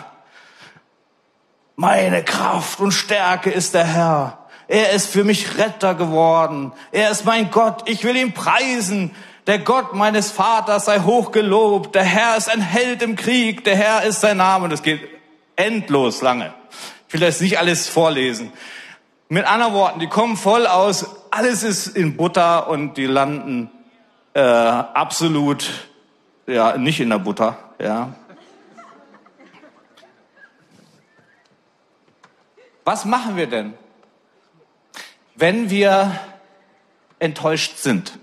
meine 1.77 2.25
Kraft 2.25 2.81
und 2.81 2.91
Stärke 2.91 3.51
ist 3.51 3.75
der 3.75 3.85
Herr. 3.85 4.39
Er 4.67 4.91
ist 4.91 5.07
für 5.07 5.23
mich 5.23 5.57
Retter 5.57 5.95
geworden. 5.95 6.73
Er 6.91 7.11
ist 7.13 7.25
mein 7.25 7.53
Gott. 7.53 7.89
Ich 7.89 8.03
will 8.03 8.17
ihn 8.17 8.35
preisen. 8.35 9.15
Der 9.47 9.61
Gott 9.61 9.95
meines 9.95 10.33
Vaters 10.33 10.87
sei 10.87 10.99
hochgelobt. 10.99 11.95
Der 11.95 12.03
Herr 12.03 12.37
ist 12.37 12.51
ein 12.51 12.61
Held 12.61 13.03
im 13.03 13.15
Krieg. 13.15 13.63
Der 13.63 13.77
Herr 13.77 14.03
ist 14.03 14.21
sein 14.21 14.39
Name. 14.39 14.69
Das 14.69 14.83
geht 14.83 15.01
endlos 15.55 16.21
lange. 16.21 16.53
Ich 17.09 17.15
will 17.15 17.21
das 17.21 17.41
nicht 17.41 17.59
alles 17.59 17.89
vorlesen. 17.89 18.53
Mit 19.31 19.47
anderen 19.47 19.73
Worten, 19.73 19.99
die 19.99 20.09
kommen 20.09 20.37
voll 20.37 20.67
aus. 20.67 21.07
Alles 21.31 21.63
ist 21.63 21.87
in 21.89 22.19
Butter 22.19 22.69
und 22.69 22.99
die 22.99 23.07
landen 23.07 23.71
äh, 24.35 24.41
absolut 24.41 25.67
ja 26.47 26.77
nicht 26.77 27.01
in 27.01 27.09
der 27.09 27.19
Butter. 27.19 27.57
Ja. 27.79 28.15
Was 32.85 33.05
machen 33.07 33.37
wir 33.37 33.47
denn, 33.47 33.75
wenn 35.35 35.71
wir 35.71 36.19
enttäuscht 37.19 37.79
sind? 37.79 38.19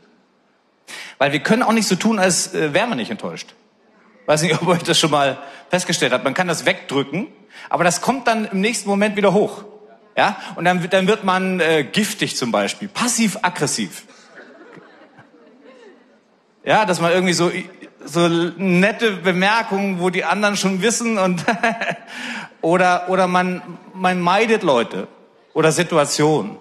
Weil 1.17 1.32
wir 1.32 1.39
können 1.39 1.63
auch 1.63 1.71
nicht 1.71 1.88
so 1.88 1.95
tun, 1.95 2.19
als 2.19 2.54
äh, 2.54 2.74
wären 2.74 2.89
wir 2.89 2.95
nicht 2.95 3.12
enttäuscht. 3.12 3.56
Weiß 4.25 4.41
nicht, 4.41 4.53
ob 4.61 4.67
euch 4.67 4.83
das 4.83 4.99
schon 4.99 5.11
mal 5.11 5.38
festgestellt 5.69 6.13
habt. 6.13 6.23
Man 6.23 6.33
kann 6.33 6.47
das 6.47 6.65
wegdrücken, 6.65 7.27
aber 7.69 7.83
das 7.83 8.01
kommt 8.01 8.27
dann 8.27 8.45
im 8.45 8.61
nächsten 8.61 8.89
Moment 8.89 9.15
wieder 9.15 9.33
hoch. 9.33 9.63
Ja, 10.17 10.38
und 10.55 10.63
dann, 10.63 10.88
dann 10.89 11.07
wird 11.07 11.25
man 11.25 11.59
äh, 11.59 11.83
giftig 11.83 12.38
zum 12.38 12.49
Beispiel, 12.51 12.88
passiv-aggressiv. 12.88 14.03
Ja, 16.63 16.85
dass 16.85 17.01
man 17.01 17.11
irgendwie 17.11 17.33
so 17.33 17.51
so 18.05 18.27
nette 18.27 19.11
Bemerkungen, 19.11 19.99
wo 19.99 20.09
die 20.09 20.23
anderen 20.23 20.57
schon 20.57 20.81
wissen 20.81 21.17
und 21.17 21.43
oder 22.61 23.09
oder 23.09 23.27
man 23.27 23.61
man 23.93 24.21
meidet 24.21 24.63
Leute 24.63 25.07
oder 25.53 25.71
Situationen. 25.71 26.57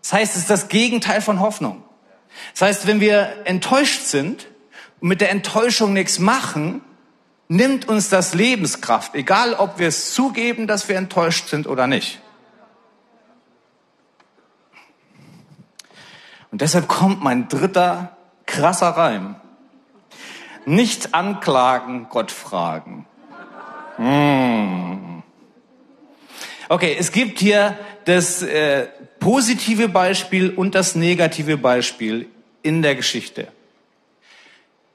Das 0.00 0.12
heißt, 0.14 0.34
es 0.34 0.42
ist 0.42 0.50
das 0.50 0.68
Gegenteil 0.68 1.20
von 1.20 1.40
Hoffnung. 1.40 1.82
Das 2.52 2.62
heißt, 2.62 2.86
wenn 2.86 3.00
wir 3.00 3.42
enttäuscht 3.44 4.02
sind 4.02 4.46
und 5.02 5.08
mit 5.08 5.20
der 5.20 5.30
Enttäuschung 5.30 5.92
nichts 5.92 6.20
machen, 6.20 6.80
nimmt 7.48 7.88
uns 7.88 8.08
das 8.08 8.34
Lebenskraft, 8.34 9.14
egal 9.16 9.54
ob 9.54 9.78
wir 9.78 9.88
es 9.88 10.14
zugeben, 10.14 10.66
dass 10.66 10.88
wir 10.88 10.96
enttäuscht 10.96 11.48
sind 11.48 11.66
oder 11.66 11.86
nicht. 11.88 12.20
Und 16.52 16.60
deshalb 16.60 16.86
kommt 16.86 17.22
mein 17.22 17.48
dritter 17.48 18.16
krasser 18.46 18.90
Reim. 18.90 19.36
Nicht 20.66 21.14
anklagen, 21.14 22.06
Gott 22.08 22.30
fragen. 22.30 23.06
Hm. 23.96 25.22
Okay, 26.68 26.94
es 26.96 27.10
gibt 27.10 27.40
hier 27.40 27.76
das 28.04 28.42
äh, 28.42 28.86
positive 29.18 29.88
Beispiel 29.88 30.50
und 30.50 30.74
das 30.76 30.94
negative 30.94 31.56
Beispiel 31.56 32.28
in 32.62 32.82
der 32.82 32.94
Geschichte. 32.94 33.48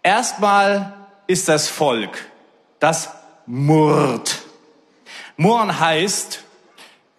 Erstmal 0.08 0.93
ist 1.28 1.50
das 1.50 1.67
Volk, 1.67 2.28
das 2.80 3.10
murrt. 3.46 4.41
Murren 5.36 5.82
heißt 5.82 6.46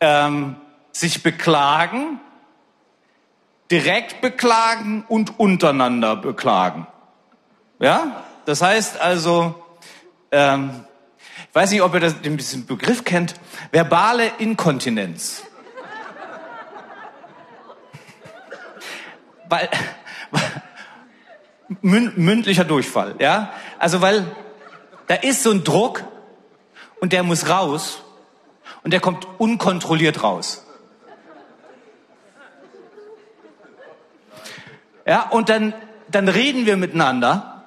ähm, 0.01 0.57
sich 0.90 1.22
beklagen, 1.22 2.18
direkt 3.70 4.22
beklagen 4.22 5.05
und 5.07 5.38
untereinander 5.38 6.16
beklagen. 6.16 6.87
Ja, 7.79 8.24
das 8.46 8.62
heißt 8.62 8.98
also, 8.98 9.62
ähm, 10.33 10.87
ich 11.46 11.55
weiß 11.55 11.70
nicht, 11.72 11.83
ob 11.83 11.92
ihr 11.92 12.01
das, 12.01 12.22
den 12.22 12.38
Begriff 12.38 13.05
kennt, 13.05 13.35
verbale 13.70 14.33
Inkontinenz. 14.38 15.42
weil, 19.51 19.68
mündlicher 21.90 22.64
Durchfall, 22.64 23.16
ja? 23.18 23.53
Also 23.79 24.01
weil 24.01 24.24
da 25.07 25.14
ist 25.14 25.42
so 25.42 25.51
ein 25.51 25.64
Druck 25.64 26.05
und 27.01 27.12
der 27.12 27.22
muss 27.22 27.48
raus 27.48 28.03
und 28.83 28.92
der 28.92 29.01
kommt 29.01 29.27
unkontrolliert 29.38 30.22
raus. 30.22 30.64
Ja, 35.07 35.22
und 35.31 35.48
dann, 35.48 35.72
dann 36.11 36.29
reden 36.29 36.66
wir 36.66 36.77
miteinander 36.77 37.64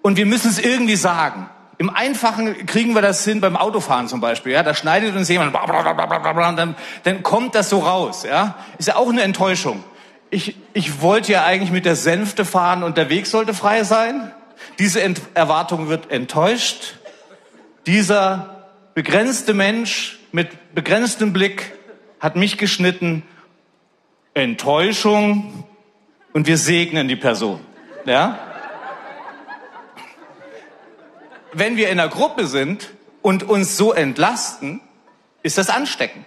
und 0.00 0.16
wir 0.16 0.26
müssen 0.26 0.48
es 0.48 0.60
irgendwie 0.60 0.94
sagen. 0.94 1.50
Im 1.78 1.90
Einfachen 1.90 2.66
kriegen 2.66 2.94
wir 2.94 3.02
das 3.02 3.24
hin 3.24 3.40
beim 3.40 3.56
Autofahren 3.56 4.08
zum 4.08 4.20
Beispiel. 4.20 4.52
Ja, 4.52 4.62
da 4.62 4.74
schneidet 4.74 5.14
uns 5.14 5.28
jemand, 5.28 5.54
dann, 5.54 6.76
dann 7.04 7.22
kommt 7.22 7.54
das 7.54 7.70
so 7.70 7.80
raus. 7.80 8.24
Ja, 8.24 8.54
ist 8.78 8.88
ja 8.88 8.96
auch 8.96 9.08
eine 9.08 9.22
Enttäuschung. 9.22 9.82
Ich, 10.30 10.56
ich 10.74 11.00
wollte 11.00 11.32
ja 11.32 11.44
eigentlich 11.44 11.70
mit 11.70 11.84
der 11.84 11.96
Sänfte 11.96 12.44
fahren 12.44 12.82
und 12.82 12.96
der 12.96 13.08
Weg 13.08 13.26
sollte 13.26 13.54
frei 13.54 13.84
sein. 13.84 14.32
Diese 14.78 15.02
Ent 15.02 15.20
Erwartung 15.34 15.88
wird 15.88 16.10
enttäuscht. 16.10 16.96
Dieser 17.86 18.66
begrenzte 18.94 19.54
Mensch 19.54 20.18
mit 20.32 20.74
begrenztem 20.74 21.32
Blick 21.32 21.72
hat 22.20 22.36
mich 22.36 22.58
geschnitten. 22.58 23.22
Enttäuschung 24.34 25.64
und 26.32 26.46
wir 26.46 26.58
segnen 26.58 27.08
die 27.08 27.16
Person. 27.16 27.60
Ja? 28.04 28.38
wenn 31.52 31.76
wir 31.76 31.90
in 31.90 31.98
einer 31.98 32.08
Gruppe 32.08 32.46
sind 32.46 32.90
und 33.22 33.42
uns 33.42 33.76
so 33.76 33.92
entlasten, 33.92 34.80
ist 35.42 35.58
das 35.58 35.70
ansteckend. 35.70 36.26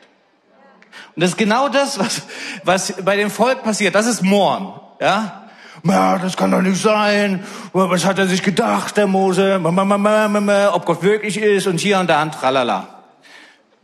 Und 1.15 1.21
das 1.21 1.31
ist 1.31 1.37
genau 1.37 1.69
das, 1.69 1.99
was, 1.99 2.23
was 2.63 2.93
bei 3.03 3.15
dem 3.15 3.29
Volk 3.29 3.63
passiert. 3.63 3.95
Das 3.95 4.07
ist 4.07 4.21
Mohren, 4.21 4.73
ja. 4.99 5.37
Ja, 5.83 6.19
das 6.19 6.37
kann 6.37 6.51
doch 6.51 6.61
nicht 6.61 6.79
sein. 6.79 7.43
Was 7.73 8.05
hat 8.05 8.19
er 8.19 8.27
sich 8.27 8.43
gedacht, 8.43 8.97
der 8.97 9.07
Mose? 9.07 9.59
Ob 9.63 10.85
Gott 10.85 11.01
wirklich 11.01 11.37
ist 11.37 11.65
und 11.65 11.79
hier 11.79 11.99
und 11.99 12.09
da 12.09 12.21
und 12.21 12.33
tralala. 12.33 13.01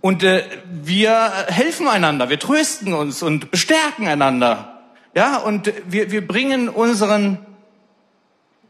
Und 0.02 0.24
äh, 0.24 0.44
wir 0.66 1.32
helfen 1.48 1.88
einander, 1.88 2.30
wir 2.30 2.40
trösten 2.40 2.94
uns 2.94 3.24
und 3.24 3.50
bestärken 3.50 4.08
einander. 4.08 4.82
Ja, 5.16 5.38
und 5.38 5.74
wir, 5.88 6.12
wir 6.12 6.26
bringen 6.26 6.70
unseren 6.70 7.40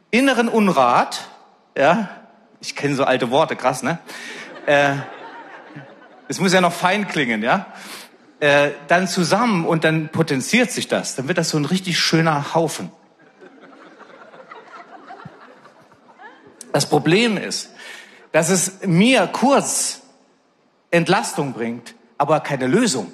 inneren 0.09 0.47
Unrat, 0.47 1.27
ja, 1.77 2.09
ich 2.61 2.75
kenne 2.75 2.95
so 2.95 3.03
alte 3.03 3.29
Worte, 3.29 3.57
krass, 3.57 3.83
ne? 3.83 3.99
Äh, 4.65 4.93
es 6.29 6.39
muss 6.39 6.53
ja 6.53 6.61
noch 6.61 6.73
fein 6.73 7.07
klingen, 7.07 7.43
ja? 7.43 7.65
Äh, 8.39 8.71
dann 8.87 9.07
zusammen 9.07 9.65
und 9.65 9.83
dann 9.83 10.09
potenziert 10.09 10.71
sich 10.71 10.87
das. 10.87 11.15
Dann 11.15 11.27
wird 11.27 11.39
das 11.39 11.49
so 11.49 11.57
ein 11.57 11.65
richtig 11.65 11.99
schöner 11.99 12.53
Haufen. 12.53 12.91
Das 16.71 16.87
Problem 16.87 17.37
ist, 17.37 17.71
dass 18.31 18.49
es 18.49 18.85
mir 18.85 19.25
kurz 19.25 20.01
Entlastung 20.91 21.53
bringt, 21.53 21.95
aber 22.19 22.39
keine 22.41 22.67
Lösung. 22.67 23.11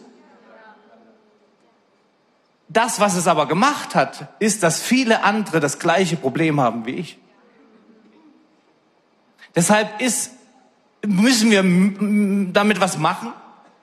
Das, 2.67 2.99
was 2.99 3.15
es 3.15 3.25
aber 3.25 3.47
gemacht 3.47 3.95
hat, 3.95 4.27
ist, 4.39 4.63
dass 4.63 4.81
viele 4.81 5.23
andere 5.23 5.62
das 5.62 5.79
gleiche 5.79 6.17
Problem 6.17 6.59
haben 6.59 6.86
wie 6.86 6.95
ich. 6.95 7.17
Deshalb 9.55 10.01
ist, 10.01 10.31
müssen 11.05 11.49
wir 11.49 11.63
damit 12.51 12.81
was 12.81 12.97
machen. 12.97 13.31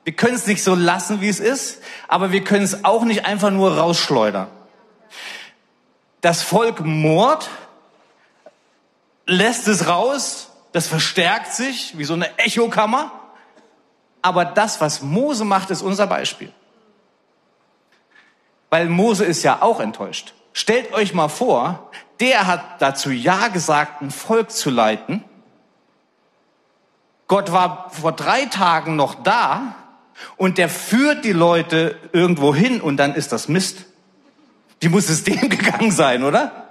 Wir 0.04 0.14
können 0.14 0.34
es 0.34 0.46
nicht 0.46 0.62
so 0.62 0.74
lassen, 0.74 1.20
wie 1.20 1.28
es 1.28 1.40
ist, 1.40 1.82
aber 2.08 2.32
wir 2.32 2.42
können 2.42 2.64
es 2.64 2.84
auch 2.84 3.04
nicht 3.04 3.26
einfach 3.26 3.50
nur 3.50 3.76
rausschleudern. 3.76 4.48
Das 6.20 6.42
Volk 6.42 6.80
mord, 6.80 7.48
lässt 9.26 9.68
es 9.68 9.86
raus, 9.86 10.50
das 10.72 10.86
verstärkt 10.86 11.52
sich 11.52 11.96
wie 11.98 12.04
so 12.04 12.14
eine 12.14 12.38
Echokammer. 12.38 13.12
Aber 14.22 14.44
das, 14.44 14.80
was 14.80 15.02
Mose 15.02 15.44
macht, 15.44 15.70
ist 15.70 15.82
unser 15.82 16.06
Beispiel. 16.06 16.52
Weil 18.68 18.88
Mose 18.88 19.24
ist 19.24 19.42
ja 19.42 19.62
auch 19.62 19.80
enttäuscht. 19.80 20.34
Stellt 20.52 20.92
euch 20.92 21.14
mal 21.14 21.28
vor, 21.28 21.90
der 22.20 22.46
hat 22.46 22.82
dazu 22.82 23.10
Ja 23.10 23.48
gesagt, 23.48 24.02
ein 24.02 24.10
Volk 24.10 24.50
zu 24.50 24.68
leiten. 24.68 25.24
Gott 27.28 27.52
war 27.52 27.90
vor 27.90 28.12
drei 28.12 28.46
Tagen 28.46 28.96
noch 28.96 29.14
da 29.22 29.74
und 30.36 30.58
der 30.58 30.68
führt 30.68 31.24
die 31.24 31.32
Leute 31.32 31.96
irgendwo 32.12 32.54
hin 32.54 32.80
und 32.80 32.96
dann 32.96 33.14
ist 33.14 33.32
das 33.32 33.48
Mist. 33.48 33.84
Die 34.82 34.88
muss 34.88 35.08
es 35.08 35.24
dem 35.24 35.48
gegangen 35.48 35.90
sein, 35.90 36.24
oder? 36.24 36.68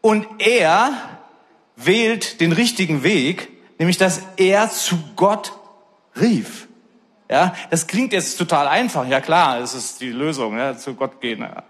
Und 0.00 0.26
er 0.38 0.92
wählt 1.76 2.40
den 2.40 2.52
richtigen 2.52 3.02
Weg, 3.02 3.48
nämlich 3.78 3.98
dass 3.98 4.22
er 4.36 4.70
zu 4.70 4.98
Gott 5.16 5.52
rief. 6.18 6.68
Ja, 7.30 7.54
das 7.70 7.86
klingt 7.86 8.12
jetzt 8.12 8.36
total 8.38 8.66
einfach. 8.66 9.06
Ja 9.06 9.20
klar, 9.20 9.60
es 9.60 9.74
ist 9.74 10.00
die 10.00 10.10
Lösung, 10.10 10.58
ja, 10.58 10.76
zu 10.76 10.94
Gott 10.94 11.20
gehen. 11.20 11.40
Ja. 11.42 11.62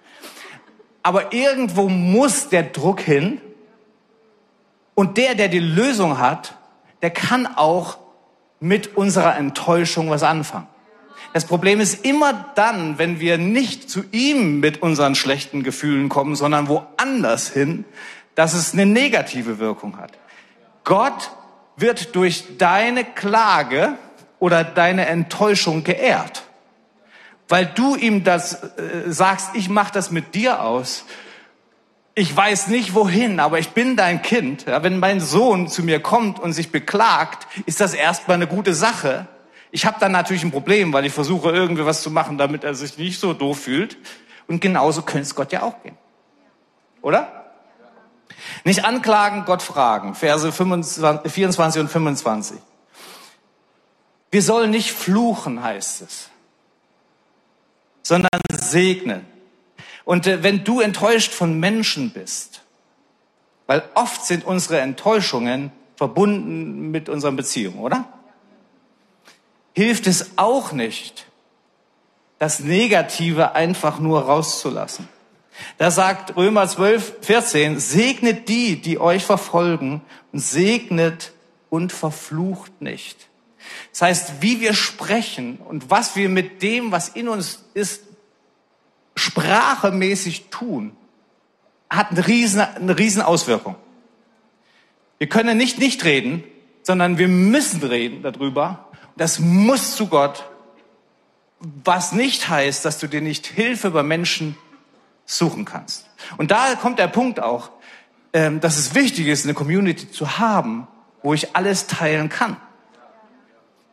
Aber 1.02 1.32
irgendwo 1.32 1.88
muss 1.88 2.48
der 2.48 2.62
Druck 2.64 3.00
hin. 3.00 3.40
Und 4.94 5.16
der, 5.18 5.34
der 5.34 5.48
die 5.48 5.60
Lösung 5.60 6.18
hat, 6.18 6.54
der 7.02 7.10
kann 7.10 7.46
auch 7.46 7.98
mit 8.60 8.96
unserer 8.96 9.36
Enttäuschung 9.36 10.10
was 10.10 10.22
anfangen. 10.22 10.68
Das 11.32 11.44
Problem 11.46 11.80
ist 11.80 12.04
immer 12.04 12.52
dann, 12.54 12.98
wenn 12.98 13.20
wir 13.20 13.38
nicht 13.38 13.88
zu 13.88 14.04
ihm 14.10 14.60
mit 14.60 14.82
unseren 14.82 15.14
schlechten 15.14 15.62
Gefühlen 15.62 16.08
kommen, 16.08 16.34
sondern 16.34 16.68
woanders 16.68 17.48
hin, 17.48 17.84
dass 18.34 18.54
es 18.54 18.72
eine 18.72 18.86
negative 18.86 19.58
Wirkung 19.58 19.98
hat. 19.98 20.12
Gott 20.84 21.30
wird 21.76 22.14
durch 22.16 22.58
deine 22.58 23.04
Klage 23.04 23.94
oder 24.38 24.64
deine 24.64 25.06
Enttäuschung 25.06 25.84
geehrt. 25.84 26.42
Weil 27.48 27.66
du 27.66 27.96
ihm 27.96 28.24
das 28.24 28.62
äh, 28.62 28.68
sagst, 29.06 29.50
ich 29.54 29.68
mache 29.68 29.92
das 29.92 30.10
mit 30.10 30.34
dir 30.34 30.62
aus. 30.62 31.04
Ich 32.20 32.36
weiß 32.36 32.66
nicht 32.66 32.94
wohin, 32.94 33.40
aber 33.40 33.60
ich 33.60 33.70
bin 33.70 33.96
dein 33.96 34.20
Kind. 34.20 34.66
Ja, 34.66 34.82
wenn 34.82 34.98
mein 34.98 35.20
Sohn 35.20 35.68
zu 35.68 35.82
mir 35.82 36.00
kommt 36.00 36.38
und 36.38 36.52
sich 36.52 36.70
beklagt, 36.70 37.48
ist 37.64 37.80
das 37.80 37.94
erstmal 37.94 38.34
eine 38.34 38.46
gute 38.46 38.74
Sache. 38.74 39.26
Ich 39.70 39.86
habe 39.86 39.96
dann 40.00 40.12
natürlich 40.12 40.44
ein 40.44 40.50
Problem, 40.50 40.92
weil 40.92 41.06
ich 41.06 41.14
versuche 41.14 41.50
irgendwie 41.50 41.86
was 41.86 42.02
zu 42.02 42.10
machen, 42.10 42.36
damit 42.36 42.62
er 42.62 42.74
sich 42.74 42.98
nicht 42.98 43.18
so 43.18 43.32
doof 43.32 43.60
fühlt. 43.60 43.96
Und 44.46 44.60
genauso 44.60 45.00
könnte 45.00 45.22
es 45.22 45.34
Gott 45.34 45.50
ja 45.50 45.62
auch 45.62 45.82
gehen. 45.82 45.96
Oder? 47.00 47.54
Nicht 48.64 48.84
anklagen, 48.84 49.46
Gott 49.46 49.62
fragen. 49.62 50.14
Verse 50.14 50.52
25, 50.52 51.32
24 51.32 51.80
und 51.80 51.88
25. 51.88 52.58
Wir 54.30 54.42
sollen 54.42 54.70
nicht 54.70 54.92
fluchen, 54.92 55.62
heißt 55.62 56.02
es, 56.02 56.28
sondern 58.02 58.28
segnen. 58.52 59.24
Und 60.10 60.26
äh, 60.26 60.42
wenn 60.42 60.64
du 60.64 60.80
enttäuscht 60.80 61.32
von 61.32 61.60
Menschen 61.60 62.10
bist, 62.10 62.62
weil 63.68 63.84
oft 63.94 64.26
sind 64.26 64.44
unsere 64.44 64.80
Enttäuschungen 64.80 65.70
verbunden 65.94 66.90
mit 66.90 67.08
unseren 67.08 67.36
Beziehungen, 67.36 67.78
oder? 67.78 68.08
Hilft 69.72 70.08
es 70.08 70.32
auch 70.34 70.72
nicht, 70.72 71.26
das 72.40 72.58
Negative 72.58 73.52
einfach 73.54 74.00
nur 74.00 74.22
rauszulassen. 74.22 75.08
Da 75.78 75.92
sagt 75.92 76.36
Römer 76.36 76.66
12, 76.66 77.18
14, 77.20 77.78
segnet 77.78 78.48
die, 78.48 78.82
die 78.82 78.98
euch 78.98 79.24
verfolgen 79.24 80.02
und 80.32 80.40
segnet 80.40 81.30
und 81.68 81.92
verflucht 81.92 82.82
nicht. 82.82 83.28
Das 83.92 84.02
heißt, 84.02 84.32
wie 84.42 84.60
wir 84.60 84.74
sprechen 84.74 85.58
und 85.58 85.88
was 85.88 86.16
wir 86.16 86.28
mit 86.28 86.62
dem, 86.62 86.90
was 86.90 87.10
in 87.10 87.28
uns 87.28 87.64
ist, 87.74 88.09
sprachemäßig 89.20 90.46
tun, 90.50 90.96
hat 91.88 92.10
eine 92.10 92.26
riesen, 92.26 92.60
eine 92.60 92.98
riesen 92.98 93.22
Auswirkung. 93.22 93.76
Wir 95.18 95.28
können 95.28 95.58
nicht 95.58 95.78
nicht 95.78 96.04
reden, 96.04 96.44
sondern 96.82 97.18
wir 97.18 97.28
müssen 97.28 97.82
reden 97.82 98.22
darüber. 98.22 98.88
Das 99.16 99.38
muss 99.38 99.96
zu 99.96 100.06
Gott, 100.06 100.48
was 101.60 102.12
nicht 102.12 102.48
heißt, 102.48 102.84
dass 102.84 102.98
du 102.98 103.06
dir 103.06 103.20
nicht 103.20 103.46
Hilfe 103.46 103.90
bei 103.90 104.02
Menschen 104.02 104.56
suchen 105.26 105.64
kannst. 105.64 106.06
Und 106.38 106.50
da 106.50 106.74
kommt 106.74 106.98
der 106.98 107.08
Punkt 107.08 107.40
auch, 107.40 107.70
ähm, 108.32 108.60
dass 108.60 108.78
es 108.78 108.94
wichtig 108.94 109.26
ist, 109.26 109.44
eine 109.44 109.54
Community 109.54 110.10
zu 110.10 110.38
haben, 110.38 110.88
wo 111.22 111.34
ich 111.34 111.54
alles 111.54 111.86
teilen 111.86 112.30
kann. 112.30 112.56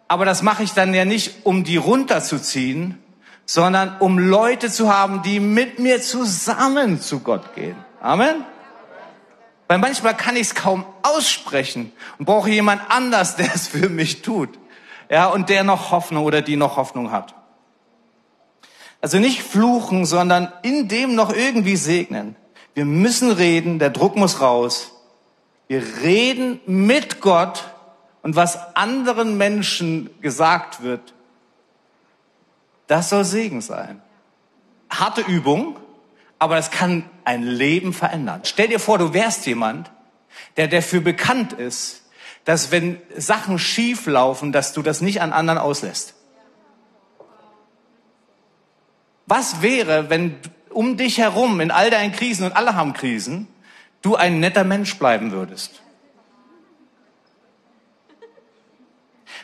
Aber 0.07 0.23
das 0.23 0.41
mache 0.41 0.63
ich 0.63 0.71
dann 0.71 0.93
ja 0.93 1.03
nicht, 1.03 1.45
um 1.45 1.65
die 1.65 1.75
runterzuziehen, 1.75 2.97
sondern 3.47 3.95
um 3.99 4.19
Leute 4.19 4.69
zu 4.69 4.93
haben, 4.93 5.23
die 5.23 5.39
mit 5.39 5.79
mir 5.79 6.01
zusammen 6.01 7.01
zu 7.01 7.21
Gott 7.21 7.55
gehen. 7.55 7.77
Amen. 8.01 8.45
Weil 9.67 9.79
manchmal 9.79 10.15
kann 10.15 10.35
ich 10.35 10.43
es 10.43 10.55
kaum 10.55 10.85
aussprechen 11.01 11.91
und 12.19 12.25
brauche 12.25 12.49
jemand 12.49 12.81
anders, 12.89 13.35
der 13.37 13.55
es 13.55 13.67
für 13.67 13.89
mich 13.89 14.21
tut. 14.21 14.49
Ja, 15.09 15.27
und 15.27 15.49
der 15.49 15.63
noch 15.63 15.91
Hoffnung 15.91 16.25
oder 16.25 16.41
die 16.41 16.57
noch 16.57 16.75
Hoffnung 16.75 17.11
hat. 17.11 17.33
Also 18.99 19.17
nicht 19.19 19.41
fluchen, 19.41 20.05
sondern 20.05 20.51
in 20.63 20.89
dem 20.89 21.15
noch 21.15 21.33
irgendwie 21.33 21.77
segnen. 21.77 22.35
Wir 22.73 22.83
müssen 22.83 23.31
reden, 23.31 23.79
der 23.79 23.91
Druck 23.91 24.17
muss 24.17 24.41
raus. 24.41 24.91
Wir 25.67 25.81
reden 26.03 26.59
mit 26.65 27.21
Gott 27.21 27.63
und 28.23 28.35
was 28.35 28.75
anderen 28.75 29.37
Menschen 29.37 30.09
gesagt 30.21 30.83
wird, 30.83 31.13
das 32.87 33.09
soll 33.09 33.25
Segen 33.25 33.61
sein. 33.61 34.01
Harte 34.89 35.21
Übung, 35.21 35.77
aber 36.39 36.55
das 36.55 36.71
kann 36.71 37.09
ein 37.25 37.43
Leben 37.43 37.93
verändern. 37.93 38.41
Stell 38.43 38.69
dir 38.69 38.79
vor, 38.79 38.97
du 38.97 39.13
wärst 39.13 39.45
jemand, 39.45 39.91
der 40.55 40.67
dafür 40.67 41.01
bekannt 41.01 41.53
ist, 41.53 42.03
dass 42.45 42.71
wenn 42.71 43.01
Sachen 43.15 43.59
schief 43.59 44.05
laufen, 44.05 44.51
dass 44.53 44.71
du 44.71 44.81
das 44.81 45.01
nicht 45.01 45.21
an 45.21 45.33
anderen 45.33 45.59
auslässt. 45.59 46.13
Was 49.25 49.61
wäre, 49.61 50.09
wenn 50.09 50.37
um 50.69 50.95
dich 50.95 51.17
herum, 51.17 51.59
in 51.59 51.71
all 51.71 51.89
deinen 51.89 52.13
Krisen, 52.13 52.45
und 52.45 52.55
alle 52.55 52.75
haben 52.75 52.93
Krisen, 52.93 53.47
du 54.01 54.15
ein 54.15 54.39
netter 54.39 54.63
Mensch 54.63 54.97
bleiben 54.97 55.31
würdest? 55.31 55.81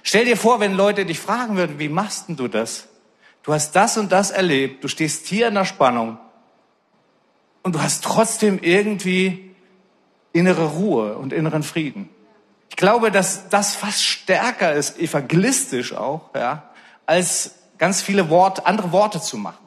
Stell 0.03 0.25
dir 0.25 0.37
vor, 0.37 0.61
wenn 0.61 0.73
Leute 0.73 1.05
dich 1.05 1.19
fragen 1.19 1.57
würden, 1.57 1.79
wie 1.79 1.89
machst 1.89 2.29
denn 2.29 2.37
du 2.37 2.47
das? 2.47 2.87
Du 3.43 3.53
hast 3.53 3.73
das 3.73 3.97
und 3.97 4.11
das 4.11 4.31
erlebt, 4.31 4.83
du 4.83 4.87
stehst 4.87 5.27
hier 5.27 5.49
in 5.49 5.55
der 5.55 5.65
Spannung 5.65 6.17
und 7.61 7.75
du 7.75 7.81
hast 7.81 8.03
trotzdem 8.03 8.59
irgendwie 8.61 9.53
innere 10.31 10.65
Ruhe 10.65 11.17
und 11.17 11.33
inneren 11.33 11.61
Frieden. 11.61 12.09
Ich 12.69 12.77
glaube, 12.77 13.11
dass 13.11 13.49
das 13.49 13.75
fast 13.75 14.03
stärker 14.03 14.73
ist, 14.73 14.97
evangelistisch 14.97 15.93
auch, 15.93 16.29
ja, 16.33 16.63
als 17.05 17.55
ganz 17.77 18.01
viele 18.01 18.29
Worte, 18.29 18.65
andere 18.65 18.91
Worte 18.91 19.21
zu 19.21 19.37
machen. 19.37 19.63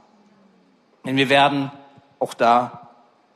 Denn 1.04 1.16
wir 1.16 1.28
werden 1.28 1.70
auch 2.18 2.34
da 2.34 2.90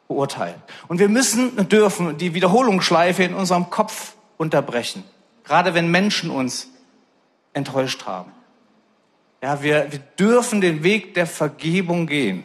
beurteilt. 0.08 0.56
Und 0.88 0.98
wir 0.98 1.08
müssen 1.08 1.50
und 1.50 1.70
dürfen 1.70 2.18
die 2.18 2.34
Wiederholungsschleife 2.34 3.22
in 3.22 3.34
unserem 3.34 3.70
Kopf 3.70 4.14
unterbrechen. 4.38 5.04
Gerade 5.44 5.74
wenn 5.74 5.90
Menschen 5.90 6.30
uns 6.30 6.68
enttäuscht 7.52 8.06
haben. 8.06 8.32
Ja, 9.42 9.62
wir, 9.62 9.90
wir 9.90 9.98
dürfen 9.98 10.60
den 10.60 10.82
Weg 10.82 11.14
der 11.14 11.26
Vergebung 11.26 12.06
gehen. 12.06 12.44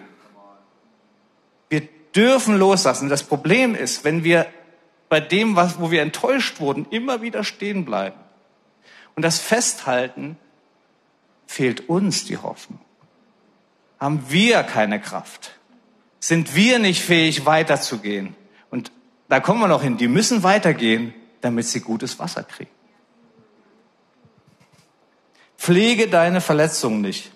Wir 1.69 1.81
dürfen 2.15 2.57
loslassen. 2.57 3.09
Das 3.09 3.23
Problem 3.23 3.75
ist, 3.75 4.03
wenn 4.03 4.23
wir 4.23 4.47
bei 5.09 5.19
dem, 5.19 5.55
was, 5.55 5.79
wo 5.79 5.91
wir 5.91 6.01
enttäuscht 6.01 6.59
wurden, 6.59 6.87
immer 6.89 7.21
wieder 7.21 7.43
stehen 7.43 7.85
bleiben 7.85 8.19
und 9.15 9.23
das 9.23 9.39
festhalten, 9.39 10.37
fehlt 11.47 11.89
uns 11.89 12.25
die 12.25 12.37
Hoffnung. 12.37 12.79
Haben 13.99 14.25
wir 14.29 14.63
keine 14.63 14.99
Kraft? 14.99 15.57
Sind 16.19 16.55
wir 16.55 16.79
nicht 16.79 17.01
fähig, 17.01 17.45
weiterzugehen? 17.45 18.35
Und 18.71 18.91
da 19.29 19.39
kommen 19.39 19.59
wir 19.59 19.67
noch 19.67 19.83
hin. 19.83 19.97
Die 19.97 20.07
müssen 20.07 20.43
weitergehen, 20.43 21.13
damit 21.41 21.65
sie 21.67 21.81
gutes 21.81 22.19
Wasser 22.19 22.43
kriegen. 22.43 22.74
Pflege 25.65 26.07
deine 26.07 26.41
Verletzungen 26.41 27.01
nicht. 27.01 27.31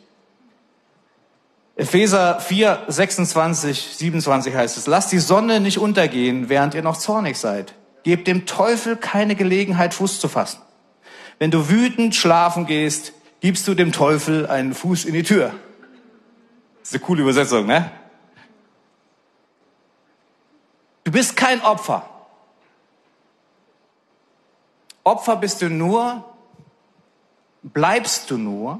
Epheser 1.75 2.39
4, 2.39 2.83
26, 2.87 3.95
27 3.97 4.53
heißt 4.53 4.77
es, 4.77 4.85
lasst 4.85 5.11
die 5.11 5.17
Sonne 5.17 5.59
nicht 5.59 5.79
untergehen, 5.79 6.47
während 6.47 6.75
ihr 6.75 6.83
noch 6.83 6.97
zornig 6.97 7.37
seid. 7.37 7.73
Gebt 8.03 8.27
dem 8.27 8.45
Teufel 8.45 8.97
keine 8.97 9.33
Gelegenheit, 9.33 9.95
Fuß 9.95 10.19
zu 10.19 10.27
fassen. 10.27 10.61
Wenn 11.39 11.49
du 11.49 11.69
wütend 11.69 12.13
schlafen 12.13 12.67
gehst, 12.67 13.13
gibst 13.39 13.67
du 13.67 13.73
dem 13.73 13.91
Teufel 13.91 14.45
einen 14.45 14.75
Fuß 14.75 15.05
in 15.05 15.15
die 15.15 15.23
Tür. 15.23 15.51
Das 16.81 16.89
ist 16.89 16.93
eine 16.93 17.03
coole 17.03 17.23
Übersetzung, 17.23 17.65
ne? 17.65 17.89
Du 21.03 21.11
bist 21.11 21.35
kein 21.35 21.61
Opfer. 21.61 22.07
Opfer 25.03 25.35
bist 25.37 25.63
du 25.63 25.69
nur, 25.71 26.23
bleibst 27.63 28.29
du 28.31 28.37
nur, 28.37 28.79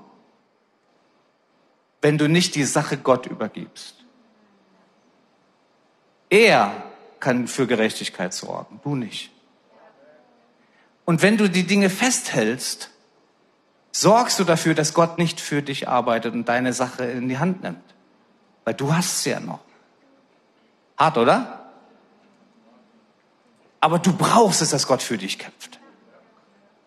wenn 2.01 2.17
du 2.17 2.29
nicht 2.29 2.55
die 2.55 2.63
Sache 2.63 2.97
Gott 2.97 3.25
übergibst. 3.25 3.95
Er 6.29 6.83
kann 7.19 7.47
für 7.47 7.67
Gerechtigkeit 7.67 8.33
sorgen, 8.33 8.79
du 8.83 8.95
nicht. 8.95 9.31
Und 11.05 11.21
wenn 11.21 11.37
du 11.37 11.49
die 11.49 11.65
Dinge 11.65 11.89
festhältst, 11.89 12.91
sorgst 13.91 14.39
du 14.39 14.43
dafür, 14.43 14.75
dass 14.75 14.93
Gott 14.93 15.17
nicht 15.17 15.41
für 15.41 15.61
dich 15.61 15.87
arbeitet 15.87 16.33
und 16.33 16.47
deine 16.47 16.71
Sache 16.71 17.05
in 17.05 17.27
die 17.27 17.39
Hand 17.39 17.63
nimmt. 17.63 17.83
Weil 18.63 18.75
du 18.75 18.93
hast 18.93 19.17
es 19.17 19.25
ja 19.25 19.39
noch. 19.39 19.59
Hart, 20.97 21.17
oder? 21.17 21.71
Aber 23.79 23.99
du 23.99 24.13
brauchst 24.13 24.61
es, 24.61 24.69
dass 24.69 24.85
Gott 24.85 25.01
für 25.01 25.17
dich 25.17 25.39
kämpft. 25.39 25.79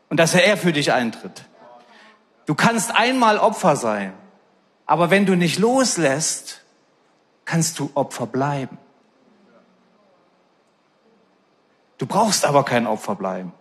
Und 0.08 0.18
dass 0.18 0.34
er 0.34 0.56
für 0.56 0.72
dich 0.72 0.92
eintritt. 0.92 1.44
Du 2.46 2.54
kannst 2.54 2.94
einmal 2.94 3.38
Opfer 3.38 3.76
sein, 3.76 4.12
aber 4.86 5.10
wenn 5.10 5.26
du 5.26 5.36
nicht 5.36 5.58
loslässt, 5.58 6.62
kannst 7.44 7.78
du 7.78 7.90
Opfer 7.94 8.26
bleiben. 8.26 8.78
Du 11.98 12.06
brauchst 12.06 12.44
aber 12.44 12.64
kein 12.64 12.86
Opfer 12.86 13.14
bleiben. 13.14 13.52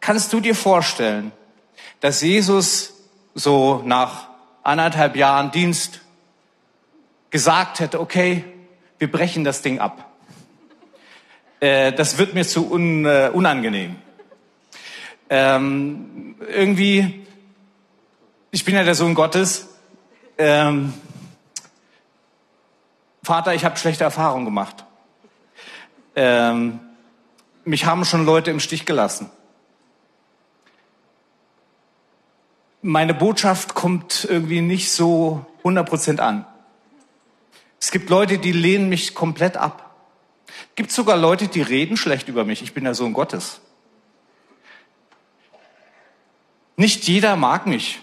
Kannst 0.00 0.32
du 0.32 0.40
dir 0.40 0.54
vorstellen, 0.54 1.32
dass 2.00 2.22
Jesus 2.22 2.94
so 3.34 3.82
nach 3.84 4.28
anderthalb 4.62 5.16
Jahren 5.16 5.50
Dienst 5.50 6.00
gesagt 7.30 7.80
hätte, 7.80 8.00
okay, 8.00 8.44
wir 8.98 9.12
brechen 9.12 9.44
das 9.44 9.60
Ding 9.60 9.78
ab. 9.78 10.10
Äh, 11.60 11.92
das 11.92 12.18
wird 12.18 12.34
mir 12.34 12.46
zu 12.46 12.70
un, 12.70 13.04
äh, 13.04 13.30
unangenehm. 13.32 13.96
Ähm, 15.30 16.36
irgendwie, 16.40 17.26
ich 18.50 18.64
bin 18.64 18.74
ja 18.74 18.82
der 18.82 18.94
Sohn 18.94 19.14
Gottes. 19.14 19.68
Ähm, 20.38 20.92
Vater, 23.22 23.54
ich 23.54 23.64
habe 23.64 23.76
schlechte 23.76 24.04
Erfahrungen 24.04 24.44
gemacht. 24.44 24.84
Ähm, 26.16 26.80
mich 27.64 27.84
haben 27.84 28.04
schon 28.04 28.24
Leute 28.24 28.50
im 28.50 28.60
Stich 28.60 28.86
gelassen. 28.86 29.30
meine 32.82 33.14
Botschaft 33.14 33.74
kommt 33.74 34.26
irgendwie 34.28 34.60
nicht 34.60 34.90
so 34.90 35.44
100% 35.64 36.20
an. 36.20 36.46
Es 37.80 37.90
gibt 37.90 38.10
Leute, 38.10 38.38
die 38.38 38.52
lehnen 38.52 38.88
mich 38.88 39.14
komplett 39.14 39.56
ab. 39.56 39.94
Es 40.46 40.74
gibt 40.76 40.90
sogar 40.90 41.16
Leute, 41.16 41.48
die 41.48 41.62
reden 41.62 41.96
schlecht 41.96 42.28
über 42.28 42.44
mich. 42.44 42.62
Ich 42.62 42.74
bin 42.74 42.84
der 42.84 42.94
Sohn 42.94 43.12
Gottes. 43.12 43.60
Nicht 46.78 47.06
jeder 47.06 47.36
mag 47.36 47.66
mich. 47.66 48.00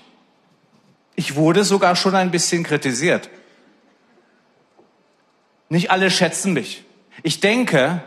Ich 1.16 1.36
wurde 1.36 1.64
sogar 1.64 1.96
schon 1.96 2.14
ein 2.14 2.30
bisschen 2.30 2.64
kritisiert. 2.64 3.32
Nicht 5.70 5.90
alle 5.90 6.12
schätzen 6.12 6.54
mich. 6.54 6.86
Ich 7.24 7.40
denke, 7.40 8.04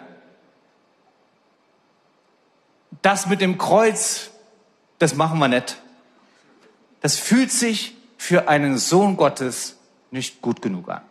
das 3.02 3.26
mit 3.26 3.40
dem 3.40 3.58
Kreuz, 3.58 4.30
das 5.00 5.16
machen 5.16 5.40
wir 5.40 5.48
nicht 5.48 5.76
das 7.00 7.16
fühlt 7.18 7.52
sich 7.52 7.96
für 8.16 8.48
einen 8.48 8.78
Sohn 8.78 9.16
Gottes 9.16 9.76
nicht 10.10 10.42
gut 10.42 10.62
genug 10.62 10.88
an. 10.88 11.02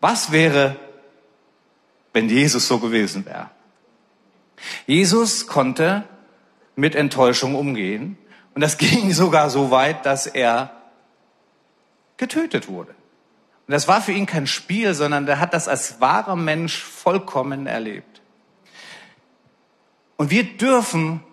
Was 0.00 0.32
wäre, 0.32 0.76
wenn 2.12 2.28
Jesus 2.28 2.68
so 2.68 2.78
gewesen 2.78 3.24
wäre? 3.24 3.50
Jesus 4.86 5.46
konnte 5.46 6.04
mit 6.76 6.94
Enttäuschung 6.94 7.54
umgehen 7.54 8.18
und 8.54 8.60
das 8.60 8.78
ging 8.78 9.12
sogar 9.12 9.50
so 9.50 9.70
weit, 9.70 10.06
dass 10.06 10.26
er 10.26 10.70
getötet 12.16 12.68
wurde. 12.68 12.94
Und 13.66 13.72
das 13.72 13.88
war 13.88 14.00
für 14.00 14.12
ihn 14.12 14.26
kein 14.26 14.46
Spiel, 14.46 14.94
sondern 14.94 15.26
er 15.26 15.40
hat 15.40 15.54
das 15.54 15.68
als 15.68 16.00
wahrer 16.00 16.36
Mensch 16.36 16.82
vollkommen 16.82 17.66
erlebt. 17.66 18.20
Und 20.16 20.30
wir 20.30 20.44
dürfen 20.44 21.24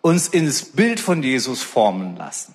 uns 0.00 0.28
ins 0.28 0.64
Bild 0.64 1.00
von 1.00 1.22
Jesus 1.22 1.62
formen 1.62 2.16
lassen. 2.16 2.54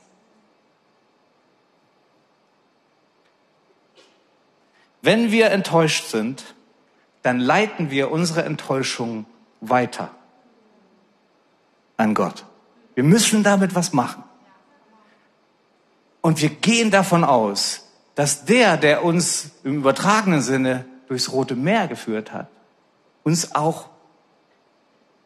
Wenn 5.02 5.32
wir 5.32 5.52
enttäuscht 5.52 6.06
sind, 6.06 6.56
dann 7.24 7.40
leiten 7.40 7.92
wir 7.92 8.12
unsere 8.12 8.44
Enttäuschung 8.44 9.26
weiter 9.60 10.12
an 12.02 12.14
Gott. 12.14 12.46
Wir 12.96 13.04
müssen 13.04 13.44
damit 13.44 13.76
was 13.76 13.94
machen. 13.94 14.24
Und 16.22 16.42
wir 16.42 16.50
gehen 16.50 16.92
davon 16.92 17.24
aus, 17.24 17.88
dass 18.16 18.46
der, 18.46 18.78
der 18.78 19.04
uns 19.04 19.52
im 19.64 19.78
übertragenen 19.78 20.42
Sinne 20.42 20.86
durchs 21.08 21.32
Rote 21.32 21.56
Meer 21.56 21.88
geführt 21.88 22.32
hat, 22.34 22.48
uns 23.24 23.56
auch 23.56 23.90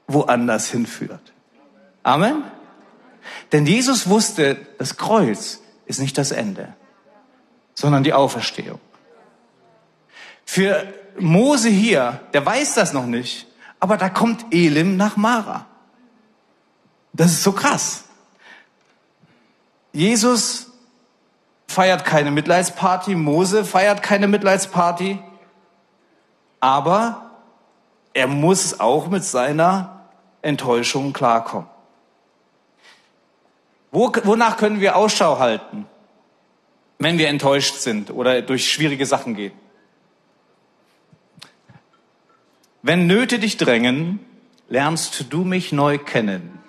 woanders 0.07 0.69
hinführt. 0.69 1.33
Amen. 2.03 2.43
Denn 3.51 3.65
Jesus 3.65 4.07
wusste, 4.07 4.57
das 4.77 4.97
Kreuz 4.97 5.61
ist 5.85 5.99
nicht 5.99 6.17
das 6.17 6.31
Ende, 6.31 6.73
sondern 7.73 8.03
die 8.03 8.13
Auferstehung. 8.13 8.79
Für 10.45 10.87
Mose 11.19 11.69
hier, 11.69 12.21
der 12.33 12.45
weiß 12.45 12.75
das 12.75 12.93
noch 12.93 13.07
nicht, 13.07 13.47
aber 13.79 13.97
da 13.97 14.09
kommt 14.09 14.53
Elim 14.53 14.95
nach 14.97 15.17
Mara. 15.17 15.65
Das 17.15 17.31
ist 17.31 17.43
so 17.43 17.53
krass. 17.53 18.03
Jesus 19.93 20.67
feiert 21.67 22.03
keine 22.03 22.29
Mitleidsparty, 22.31 23.15
Mose 23.15 23.63
feiert 23.63 24.03
keine 24.03 24.27
Mitleidsparty, 24.27 25.19
aber 26.59 27.31
er 28.13 28.27
muss 28.27 28.79
auch 28.81 29.07
mit 29.07 29.23
seiner 29.23 30.07
Enttäuschung 30.41 31.13
klarkommen. 31.13 31.69
Wo, 33.91 34.11
wonach 34.23 34.57
können 34.57 34.81
wir 34.81 34.97
Ausschau 34.97 35.39
halten, 35.39 35.85
wenn 36.99 37.17
wir 37.17 37.29
enttäuscht 37.29 37.75
sind 37.75 38.11
oder 38.11 38.41
durch 38.41 38.69
schwierige 38.69 39.05
Sachen 39.05 39.35
gehen? 39.35 39.53
Wenn 42.81 43.07
Nöte 43.07 43.39
dich 43.39 43.55
drängen, 43.55 44.19
lernst 44.67 45.25
du 45.29 45.45
mich 45.45 45.71
neu 45.71 45.97
kennen. 45.97 46.64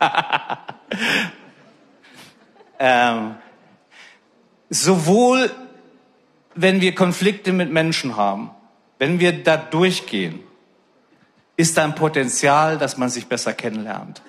ähm, 2.78 3.34
sowohl 4.70 5.50
wenn 6.60 6.80
wir 6.80 6.94
Konflikte 6.94 7.52
mit 7.52 7.70
Menschen 7.70 8.16
haben, 8.16 8.50
wenn 8.98 9.20
wir 9.20 9.44
da 9.44 9.56
durchgehen, 9.56 10.40
ist 11.56 11.76
da 11.76 11.84
ein 11.84 11.94
Potenzial, 11.94 12.78
dass 12.78 12.96
man 12.96 13.10
sich 13.10 13.26
besser 13.26 13.52
kennenlernt. 13.52 14.22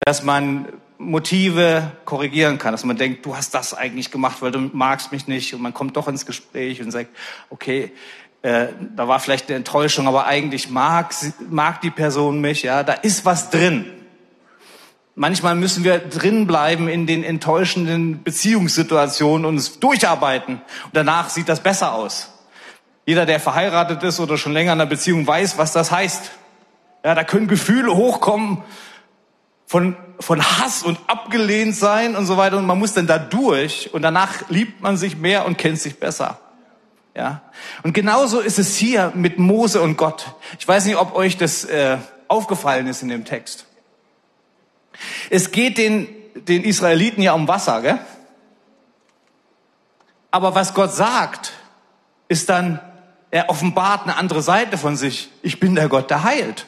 Dass 0.00 0.24
man 0.24 0.66
Motive 0.98 1.92
korrigieren 2.04 2.58
kann, 2.58 2.72
dass 2.72 2.84
man 2.84 2.96
denkt, 2.96 3.24
du 3.24 3.36
hast 3.36 3.54
das 3.54 3.72
eigentlich 3.72 4.10
gemacht, 4.10 4.42
weil 4.42 4.50
du 4.50 4.58
magst 4.58 5.12
mich 5.12 5.28
nicht 5.28 5.54
und 5.54 5.62
man 5.62 5.72
kommt 5.72 5.96
doch 5.96 6.08
ins 6.08 6.26
Gespräch 6.26 6.82
und 6.82 6.90
sagt, 6.90 7.10
okay, 7.50 7.92
äh, 8.42 8.68
da 8.96 9.06
war 9.06 9.20
vielleicht 9.20 9.48
eine 9.48 9.58
Enttäuschung, 9.58 10.08
aber 10.08 10.26
eigentlich 10.26 10.70
mag, 10.70 11.14
mag 11.50 11.80
die 11.82 11.90
Person 11.90 12.40
mich, 12.40 12.64
ja, 12.64 12.82
da 12.82 12.94
ist 12.94 13.24
was 13.24 13.50
drin. 13.50 13.86
Manchmal 15.14 15.54
müssen 15.56 15.84
wir 15.84 15.98
drin 15.98 16.46
bleiben 16.46 16.88
in 16.88 17.06
den 17.06 17.22
enttäuschenden 17.22 18.22
Beziehungssituationen 18.22 19.44
und 19.44 19.56
es 19.56 19.78
durcharbeiten. 19.78 20.54
Und 20.84 20.94
danach 20.94 21.28
sieht 21.28 21.48
das 21.48 21.60
besser 21.60 21.92
aus. 21.92 22.30
Jeder, 23.04 23.26
der 23.26 23.38
verheiratet 23.38 24.02
ist 24.04 24.20
oder 24.20 24.38
schon 24.38 24.52
länger 24.52 24.72
in 24.72 24.80
einer 24.80 24.88
Beziehung, 24.88 25.26
weiß, 25.26 25.58
was 25.58 25.72
das 25.72 25.90
heißt. 25.90 26.30
Ja, 27.04 27.14
da 27.14 27.24
können 27.24 27.46
Gefühle 27.46 27.94
hochkommen 27.94 28.62
von, 29.66 29.96
von 30.18 30.42
Hass 30.42 30.82
und 30.82 30.98
abgelehnt 31.08 31.76
sein 31.76 32.16
und 32.16 32.24
so 32.24 32.36
weiter. 32.38 32.56
Und 32.56 32.66
man 32.66 32.78
muss 32.78 32.94
dann 32.94 33.06
da 33.06 33.18
durch 33.18 33.92
und 33.92 34.02
danach 34.02 34.48
liebt 34.48 34.80
man 34.80 34.96
sich 34.96 35.16
mehr 35.16 35.44
und 35.44 35.58
kennt 35.58 35.78
sich 35.78 35.98
besser. 35.98 36.38
Ja. 37.14 37.42
Und 37.82 37.92
genauso 37.92 38.40
ist 38.40 38.58
es 38.58 38.76
hier 38.76 39.12
mit 39.14 39.38
Mose 39.38 39.82
und 39.82 39.98
Gott. 39.98 40.34
Ich 40.58 40.66
weiß 40.66 40.86
nicht, 40.86 40.96
ob 40.96 41.14
euch 41.14 41.36
das 41.36 41.64
äh, 41.64 41.98
aufgefallen 42.28 42.86
ist 42.86 43.02
in 43.02 43.08
dem 43.08 43.26
Text. 43.26 43.66
Es 45.30 45.52
geht 45.52 45.78
den, 45.78 46.08
den 46.34 46.64
Israeliten 46.64 47.22
ja 47.22 47.32
um 47.32 47.48
Wasser, 47.48 47.82
gell? 47.82 47.98
Aber 50.30 50.54
was 50.54 50.74
Gott 50.74 50.94
sagt, 50.94 51.52
ist 52.28 52.48
dann, 52.48 52.80
er 53.30 53.48
offenbart 53.48 54.04
eine 54.04 54.16
andere 54.16 54.42
Seite 54.42 54.78
von 54.78 54.96
sich. 54.96 55.30
Ich 55.42 55.60
bin 55.60 55.74
der 55.74 55.88
Gott, 55.88 56.10
der 56.10 56.24
heilt. 56.24 56.66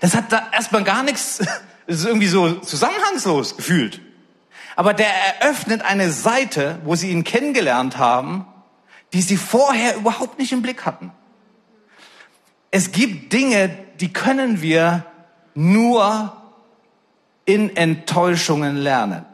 Das 0.00 0.14
hat 0.14 0.32
da 0.32 0.48
erstmal 0.52 0.84
gar 0.84 1.02
nichts, 1.02 1.38
das 1.86 2.00
ist 2.00 2.04
irgendwie 2.04 2.26
so 2.26 2.54
zusammenhangslos 2.54 3.56
gefühlt. 3.56 4.00
Aber 4.76 4.94
der 4.94 5.08
eröffnet 5.40 5.82
eine 5.82 6.10
Seite, 6.10 6.78
wo 6.84 6.94
sie 6.94 7.10
ihn 7.10 7.24
kennengelernt 7.24 7.98
haben, 7.98 8.46
die 9.12 9.22
sie 9.22 9.36
vorher 9.36 9.96
überhaupt 9.96 10.38
nicht 10.38 10.52
im 10.52 10.62
Blick 10.62 10.84
hatten. 10.84 11.12
Es 12.70 12.92
gibt 12.92 13.32
Dinge, 13.32 13.76
die 14.00 14.12
können 14.12 14.62
wir 14.62 15.04
nur 15.54 16.32
in 17.44 17.76
Enttäuschungen 17.76 18.76
lernen. 18.76 19.24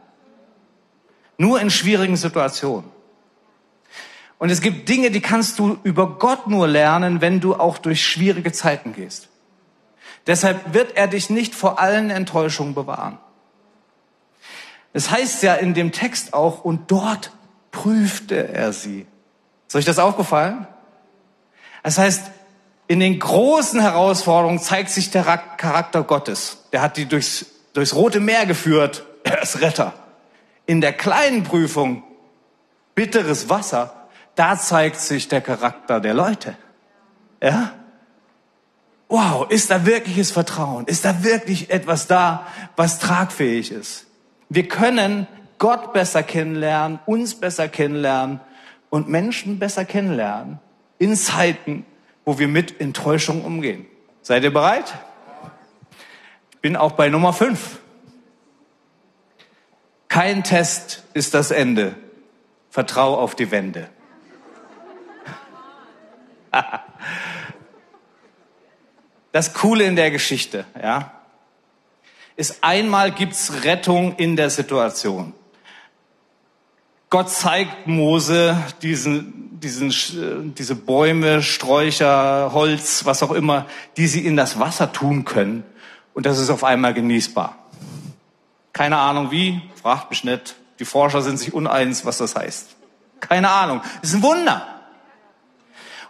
Nur 1.37 1.61
in 1.61 1.71
schwierigen 1.71 2.17
Situationen. 2.17 2.91
Und 4.39 4.51
es 4.51 4.61
gibt 4.61 4.89
Dinge, 4.89 5.11
die 5.11 5.21
kannst 5.21 5.59
du 5.59 5.79
über 5.83 6.19
Gott 6.19 6.47
nur 6.47 6.69
lernen, 6.69 7.21
wenn 7.21 7.41
du 7.41 7.55
auch 7.55 7.79
durch 7.79 8.07
schwierige 8.07 8.53
Zeiten 8.53 8.93
gehst. 8.93 9.29
Deshalb 10.27 10.75
wird 10.75 10.97
er 10.97 11.09
dich 11.09 11.31
nicht 11.31 11.55
vor 11.55 11.79
allen 11.79 12.11
Enttäuschungen 12.11 12.75
bewahren. 12.75 13.19
Es 14.93 15.11
heißt 15.11 15.43
ja 15.43 15.55
in 15.55 15.75
dem 15.75 15.93
Text 15.93 16.35
auch, 16.35 16.65
und 16.65 16.91
dort 16.91 17.33
prüfte 17.73 18.49
er 18.49 18.73
sie. 18.73 19.07
Ist 19.67 19.77
euch 19.77 19.85
das 19.85 19.99
aufgefallen? 19.99 20.67
Das 21.83 21.99
heißt, 21.99 22.31
in 22.87 23.01
den 23.01 23.19
großen 23.19 23.81
Herausforderungen 23.81 24.59
zeigt 24.59 24.91
sich 24.91 25.11
der 25.11 25.25
Charakter 25.57 26.03
Gottes. 26.03 26.59
Der 26.73 26.83
hat 26.83 26.97
die 26.97 27.07
durchs, 27.07 27.47
durchs 27.73 27.95
Rote 27.95 28.21
Meer 28.21 28.47
geführt. 28.47 29.05
Er 29.27 29.41
ist 29.41 29.63
Retter. 29.63 29.95
In 30.67 30.83
der 30.83 30.93
kleinen 30.93 31.45
Prüfung, 31.45 32.03
bitteres 32.95 33.49
Wasser, 33.49 34.09
da 34.35 34.59
zeigt 34.59 35.01
sich 35.01 35.29
der 35.29 35.41
Charakter 35.41 35.99
der 35.99 36.13
Leute. 36.13 36.57
Ja? 37.43 37.73
Wow, 39.09 39.51
ist 39.51 39.71
da 39.71 39.87
wirkliches 39.87 40.31
Vertrauen? 40.31 40.85
Ist 40.87 41.07
da 41.07 41.25
wirklich 41.25 41.71
etwas 41.71 42.07
da, 42.07 42.47
was 42.77 42.99
tragfähig 42.99 43.73
ist? 43.73 44.05
Wir 44.51 44.69
können 44.69 45.27
Gott 45.59 45.95
besser 45.95 46.23
kennenlernen, 46.23 46.99
uns 47.07 47.35
besser 47.35 47.69
kennenlernen 47.69 48.41
und 48.91 49.09
Menschen 49.09 49.59
besser 49.59 49.87
kennenlernen 49.87 50.59
in 50.99 51.17
Zeiten, 51.17 51.87
wo 52.25 52.39
wir 52.39 52.49
mit 52.49 52.81
Enttäuschung 52.81 53.45
umgehen. 53.45 53.87
Seid 54.23 54.45
ihr 54.45 54.53
bereit? 54.53 54.95
Bin 56.63 56.77
auch 56.77 56.93
bei 56.93 57.09
Nummer 57.09 57.33
5. 57.33 57.81
Kein 60.09 60.45
Test 60.45 61.03
ist 61.13 61.35
das 61.35 61.51
Ende. 61.51 61.97
Vertrau 62.71 63.19
auf 63.19 63.35
die 63.35 63.51
Wände. 63.51 63.91
das 69.33 69.53
Coole 69.55 69.85
in 69.85 69.97
der 69.97 70.11
Geschichte, 70.11 70.65
ja, 70.81 71.11
ist 72.37 72.59
einmal 72.63 73.13
gibt's 73.13 73.65
Rettung 73.65 74.17
in 74.17 74.37
der 74.37 74.51
Situation. 74.51 75.35
Gott 77.11 77.31
zeigt 77.31 77.87
Mose 77.87 78.57
diesen, 78.83 79.44
diesen, 79.65 80.55
diese 80.55 80.75
Bäume, 80.75 81.43
Sträucher, 81.43 82.51
Holz, 82.53 83.05
was 83.05 83.23
auch 83.23 83.33
immer, 83.33 83.67
die 83.97 84.07
sie 84.07 84.25
in 84.25 84.37
das 84.37 84.61
Wasser 84.61 84.93
tun 84.93 85.25
können. 85.25 85.65
Und 86.13 86.27
das 86.27 86.39
ist 86.39 86.51
auf 86.51 86.63
einmal 86.63 86.95
genießbar. 86.95 87.59
Keine 88.73 88.99
Ahnung 88.99 89.31
wie, 89.31 89.61
fragt 89.83 90.11
mich 90.11 90.25
nicht. 90.25 90.57
Die 90.79 90.85
Forscher 90.85 91.23
sind 91.23 91.39
sich 91.39 91.55
uneins, 91.55 92.05
was 92.05 92.19
das 92.19 92.37
heißt. 92.37 92.69
Keine 93.21 93.51
Ahnung. 93.51 93.81
Das 94.01 94.11
ist 94.11 94.17
ein 94.17 94.23
Wunder. 94.23 94.67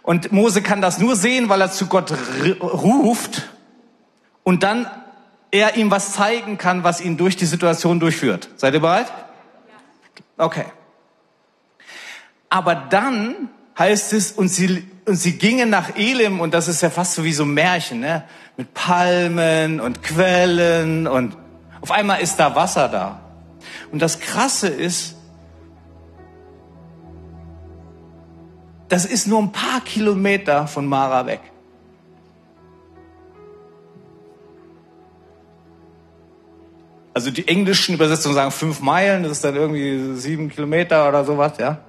Und 0.01 0.31
Mose 0.31 0.61
kann 0.61 0.81
das 0.81 0.99
nur 0.99 1.15
sehen, 1.15 1.49
weil 1.49 1.61
er 1.61 1.71
zu 1.71 1.87
Gott 1.87 2.13
ruft 2.61 3.49
und 4.43 4.61
dann 4.61 4.87
er 5.49 5.77
ihm 5.77 5.89
was 5.89 6.13
zeigen 6.13 6.57
kann, 6.57 6.83
was 6.83 7.01
ihn 7.01 7.17
durch 7.17 7.37
die 7.37 7.45
Situation 7.45 7.99
durchführt. 7.99 8.49
Seid 8.57 8.73
ihr 8.73 8.81
bereit? 8.81 9.11
Okay. 10.37 10.65
Aber 12.55 12.73
dann 12.73 13.49
heißt 13.77 14.13
es, 14.13 14.31
und 14.31 14.47
sie, 14.47 14.87
und 15.05 15.17
sie 15.17 15.37
gingen 15.37 15.69
nach 15.69 15.97
Elim, 15.97 16.39
und 16.39 16.53
das 16.53 16.69
ist 16.69 16.81
ja 16.81 16.89
fast 16.89 17.15
so 17.15 17.25
wie 17.25 17.33
so 17.33 17.43
ein 17.43 17.53
Märchen, 17.53 17.99
ne? 17.99 18.23
mit 18.55 18.73
Palmen 18.73 19.81
und 19.81 20.01
Quellen, 20.01 21.05
und 21.05 21.35
auf 21.81 21.91
einmal 21.91 22.21
ist 22.21 22.37
da 22.37 22.55
Wasser 22.55 22.87
da. 22.87 23.19
Und 23.91 24.01
das 24.01 24.21
Krasse 24.21 24.69
ist, 24.69 25.17
das 28.87 29.05
ist 29.05 29.27
nur 29.27 29.41
ein 29.41 29.51
paar 29.51 29.81
Kilometer 29.81 30.65
von 30.65 30.85
Mara 30.85 31.25
weg. 31.25 31.41
Also 37.13 37.31
die 37.31 37.49
englischen 37.49 37.95
Übersetzungen 37.95 38.35
sagen 38.35 38.51
fünf 38.51 38.79
Meilen, 38.79 39.23
das 39.23 39.33
ist 39.33 39.43
dann 39.43 39.57
irgendwie 39.57 40.15
sieben 40.15 40.47
Kilometer 40.47 41.09
oder 41.09 41.25
sowas, 41.25 41.57
ja 41.57 41.81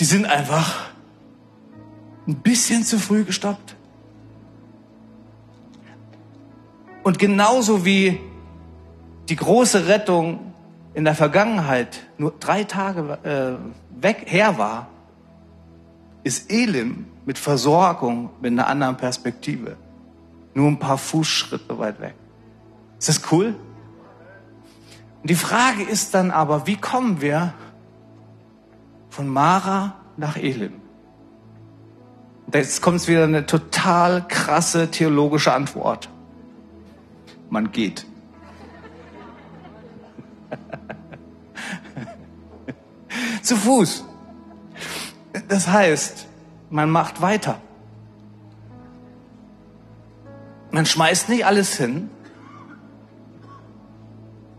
die 0.00 0.04
sind 0.04 0.26
einfach 0.26 0.90
ein 2.26 2.36
bisschen 2.36 2.84
zu 2.84 2.98
früh 2.98 3.24
gestoppt. 3.24 3.74
Und 7.02 7.18
genauso 7.18 7.84
wie 7.84 8.20
die 9.28 9.36
große 9.36 9.86
Rettung 9.88 10.52
in 10.94 11.04
der 11.04 11.14
Vergangenheit 11.14 12.00
nur 12.18 12.34
drei 12.38 12.64
Tage 12.64 13.18
äh, 13.22 14.02
weg 14.02 14.24
her 14.26 14.58
war, 14.58 14.88
ist 16.22 16.50
Elim 16.50 17.06
mit 17.24 17.38
Versorgung 17.38 18.30
mit 18.40 18.52
einer 18.52 18.66
anderen 18.66 18.96
Perspektive 18.96 19.76
nur 20.54 20.68
ein 20.68 20.78
paar 20.78 20.98
Fußschritte 20.98 21.78
weit 21.78 22.00
weg. 22.00 22.14
Ist 22.98 23.08
das 23.08 23.22
cool? 23.32 23.54
Und 25.22 25.30
die 25.30 25.36
Frage 25.36 25.82
ist 25.82 26.14
dann 26.14 26.30
aber, 26.30 26.66
wie 26.66 26.76
kommen 26.76 27.20
wir 27.20 27.54
von 29.10 29.28
Mara 29.28 29.96
nach 30.16 30.36
Elim. 30.36 30.80
Jetzt 32.52 32.80
kommt 32.80 33.06
wieder 33.08 33.24
eine 33.24 33.46
total 33.46 34.26
krasse 34.26 34.90
theologische 34.90 35.52
Antwort. 35.52 36.08
Man 37.50 37.72
geht. 37.72 38.06
Zu 43.42 43.56
Fuß. 43.56 44.04
Das 45.48 45.68
heißt, 45.68 46.26
man 46.70 46.90
macht 46.90 47.20
weiter. 47.20 47.60
Man 50.70 50.86
schmeißt 50.86 51.28
nicht 51.28 51.46
alles 51.46 51.76
hin, 51.76 52.10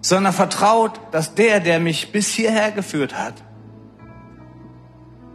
sondern 0.01 0.33
vertraut, 0.33 0.99
dass 1.11 1.35
der, 1.35 1.59
der 1.59 1.79
mich 1.79 2.11
bis 2.11 2.27
hierher 2.27 2.71
geführt 2.71 3.17
hat, 3.17 3.35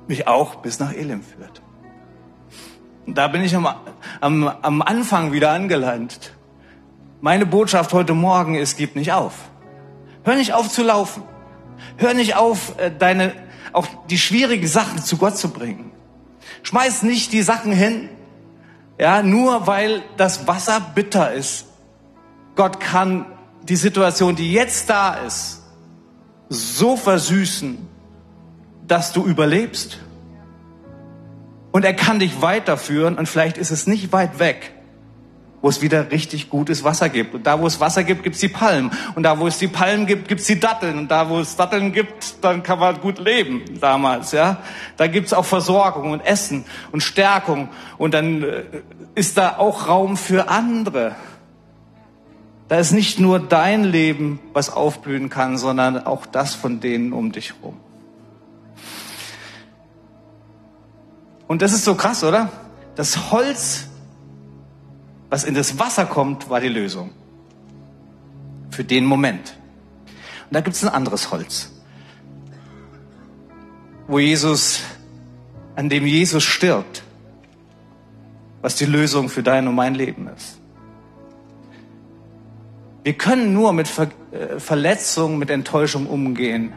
mich 0.08 0.26
auch 0.26 0.56
bis 0.56 0.78
nach 0.78 0.92
Elim 0.92 1.22
führt. 1.22 1.62
Und 3.06 3.18
da 3.18 3.28
bin 3.28 3.42
ich 3.42 3.54
am, 3.54 3.68
am, 4.20 4.48
am 4.48 4.82
Anfang 4.82 5.32
wieder 5.32 5.50
angelandet. 5.50 6.32
Meine 7.20 7.46
Botschaft 7.46 7.92
heute 7.92 8.14
Morgen 8.14 8.54
ist, 8.54 8.76
gib 8.76 8.96
nicht 8.96 9.12
auf. 9.12 9.34
Hör 10.24 10.36
nicht 10.36 10.54
auf 10.54 10.68
zu 10.68 10.82
laufen. 10.82 11.22
Hör 11.96 12.14
nicht 12.14 12.36
auf, 12.36 12.78
äh, 12.78 12.90
deine, 12.90 13.32
auch 13.72 13.86
die 14.08 14.18
schwierigen 14.18 14.66
Sachen 14.66 15.02
zu 15.02 15.16
Gott 15.16 15.36
zu 15.36 15.50
bringen. 15.50 15.92
Schmeiß 16.62 17.02
nicht 17.02 17.32
die 17.32 17.42
Sachen 17.42 17.72
hin, 17.72 18.08
ja, 18.98 19.22
nur 19.22 19.66
weil 19.66 20.02
das 20.16 20.46
Wasser 20.46 20.80
bitter 20.94 21.32
ist. 21.32 21.66
Gott 22.56 22.80
kann 22.80 23.26
die 23.62 23.76
Situation, 23.76 24.36
die 24.36 24.52
jetzt 24.52 24.88
da 24.88 25.14
ist, 25.14 25.62
so 26.48 26.96
versüßen, 26.96 27.88
dass 28.86 29.12
du 29.12 29.24
überlebst. 29.24 29.98
Und 31.72 31.84
er 31.84 31.94
kann 31.94 32.20
dich 32.20 32.40
weiterführen 32.40 33.18
und 33.18 33.28
vielleicht 33.28 33.58
ist 33.58 33.70
es 33.70 33.86
nicht 33.86 34.12
weit 34.12 34.38
weg, 34.38 34.72
wo 35.60 35.68
es 35.68 35.82
wieder 35.82 36.12
richtig 36.12 36.48
gutes 36.48 36.84
Wasser 36.84 37.08
gibt. 37.08 37.34
Und 37.34 37.46
da, 37.48 37.60
wo 37.60 37.66
es 37.66 37.80
Wasser 37.80 38.04
gibt, 38.04 38.22
gibt 38.22 38.36
es 38.36 38.40
die 38.40 38.48
Palmen. 38.48 38.92
Und 39.16 39.24
da, 39.24 39.40
wo 39.40 39.46
es 39.48 39.58
die 39.58 39.66
Palmen 39.66 40.06
gibt, 40.06 40.28
gibt 40.28 40.42
es 40.42 40.46
die 40.46 40.60
Datteln. 40.60 40.98
Und 40.98 41.10
da, 41.10 41.28
wo 41.28 41.40
es 41.40 41.56
Datteln 41.56 41.92
gibt, 41.92 42.44
dann 42.44 42.62
kann 42.62 42.78
man 42.78 43.00
gut 43.00 43.18
leben 43.18 43.62
damals. 43.80 44.30
Ja, 44.30 44.58
Da 44.96 45.08
gibt 45.08 45.26
es 45.26 45.32
auch 45.32 45.44
Versorgung 45.44 46.12
und 46.12 46.20
Essen 46.20 46.64
und 46.92 47.02
Stärkung. 47.02 47.70
Und 47.98 48.14
dann 48.14 48.42
äh, 48.42 48.62
ist 49.16 49.36
da 49.36 49.56
auch 49.58 49.88
Raum 49.88 50.16
für 50.16 50.48
andere. 50.48 51.16
Da 52.68 52.78
ist 52.78 52.92
nicht 52.92 53.18
nur 53.18 53.40
dein 53.40 53.84
Leben, 53.84 54.38
was 54.52 54.70
aufblühen 54.70 55.28
kann, 55.28 55.58
sondern 55.58 56.06
auch 56.06 56.24
das 56.24 56.54
von 56.54 56.80
denen 56.80 57.12
um 57.12 57.32
dich 57.32 57.54
herum. 57.54 57.80
Und 61.46 61.62
das 61.62 61.72
ist 61.72 61.84
so 61.84 61.94
krass, 61.94 62.24
oder? 62.24 62.50
Das 62.94 63.30
Holz 63.30 63.88
was 65.34 65.42
in 65.42 65.54
das 65.54 65.80
Wasser 65.80 66.06
kommt, 66.06 66.48
war 66.48 66.60
die 66.60 66.68
Lösung. 66.68 67.10
Für 68.70 68.84
den 68.84 69.04
Moment. 69.04 69.56
Und 70.44 70.54
da 70.54 70.60
gibt 70.60 70.76
es 70.76 70.84
ein 70.84 70.90
anderes 70.90 71.32
Holz, 71.32 71.72
wo 74.06 74.20
Jesus, 74.20 74.80
an 75.74 75.88
dem 75.88 76.06
Jesus 76.06 76.44
stirbt, 76.44 77.02
was 78.62 78.76
die 78.76 78.84
Lösung 78.84 79.28
für 79.28 79.42
dein 79.42 79.66
und 79.66 79.74
mein 79.74 79.96
Leben 79.96 80.28
ist. 80.28 80.60
Wir 83.02 83.14
können 83.14 83.52
nur 83.52 83.72
mit 83.72 83.88
Ver 83.88 84.08
äh, 84.30 84.60
Verletzung, 84.60 85.38
mit 85.38 85.50
Enttäuschung 85.50 86.06
umgehen, 86.06 86.72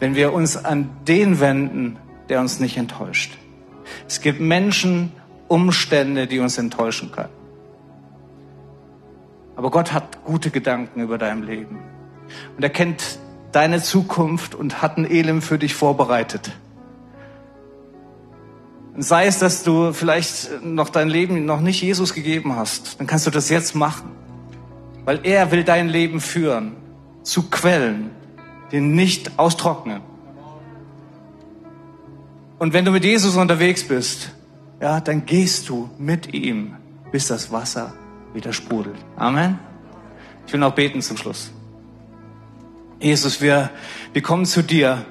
wenn 0.00 0.16
wir 0.16 0.32
uns 0.32 0.56
an 0.56 0.90
den 1.06 1.38
wenden, 1.38 1.98
der 2.32 2.40
uns 2.40 2.60
nicht 2.60 2.78
enttäuscht. 2.78 3.36
Es 4.08 4.22
gibt 4.22 4.40
Menschen, 4.40 5.12
Umstände, 5.48 6.26
die 6.26 6.38
uns 6.38 6.56
enttäuschen 6.56 7.12
können. 7.12 7.28
Aber 9.54 9.70
Gott 9.70 9.92
hat 9.92 10.24
gute 10.24 10.50
Gedanken 10.50 11.02
über 11.02 11.18
dein 11.18 11.42
Leben. 11.42 11.82
Und 12.56 12.62
er 12.62 12.70
kennt 12.70 13.18
deine 13.52 13.82
Zukunft 13.82 14.54
und 14.54 14.80
hat 14.80 14.96
ein 14.96 15.04
Elend 15.04 15.44
für 15.44 15.58
dich 15.58 15.74
vorbereitet. 15.74 16.52
Und 18.94 19.02
sei 19.02 19.26
es, 19.26 19.38
dass 19.38 19.62
du 19.62 19.92
vielleicht 19.92 20.64
noch 20.64 20.88
dein 20.88 21.10
Leben 21.10 21.44
noch 21.44 21.60
nicht 21.60 21.82
Jesus 21.82 22.14
gegeben 22.14 22.56
hast, 22.56 22.98
dann 22.98 23.06
kannst 23.06 23.26
du 23.26 23.30
das 23.30 23.50
jetzt 23.50 23.74
machen. 23.74 24.10
Weil 25.04 25.20
er 25.24 25.50
will 25.52 25.64
dein 25.64 25.90
Leben 25.90 26.18
führen 26.18 26.76
zu 27.24 27.50
Quellen, 27.50 28.10
die 28.70 28.80
nicht 28.80 29.38
austrocknen. 29.38 30.11
Und 32.62 32.72
wenn 32.74 32.84
du 32.84 32.92
mit 32.92 33.02
Jesus 33.02 33.34
unterwegs 33.34 33.82
bist, 33.82 34.30
ja, 34.80 35.00
dann 35.00 35.26
gehst 35.26 35.68
du 35.68 35.90
mit 35.98 36.32
ihm, 36.32 36.76
bis 37.10 37.26
das 37.26 37.50
Wasser 37.50 37.92
wieder 38.34 38.52
sprudelt. 38.52 38.94
Amen. 39.16 39.58
Ich 40.46 40.52
will 40.52 40.60
noch 40.60 40.72
beten 40.72 41.02
zum 41.02 41.16
Schluss. 41.16 41.50
Jesus, 43.00 43.40
wir, 43.40 43.70
wir 44.12 44.22
kommen 44.22 44.46
zu 44.46 44.62
dir. 44.62 45.04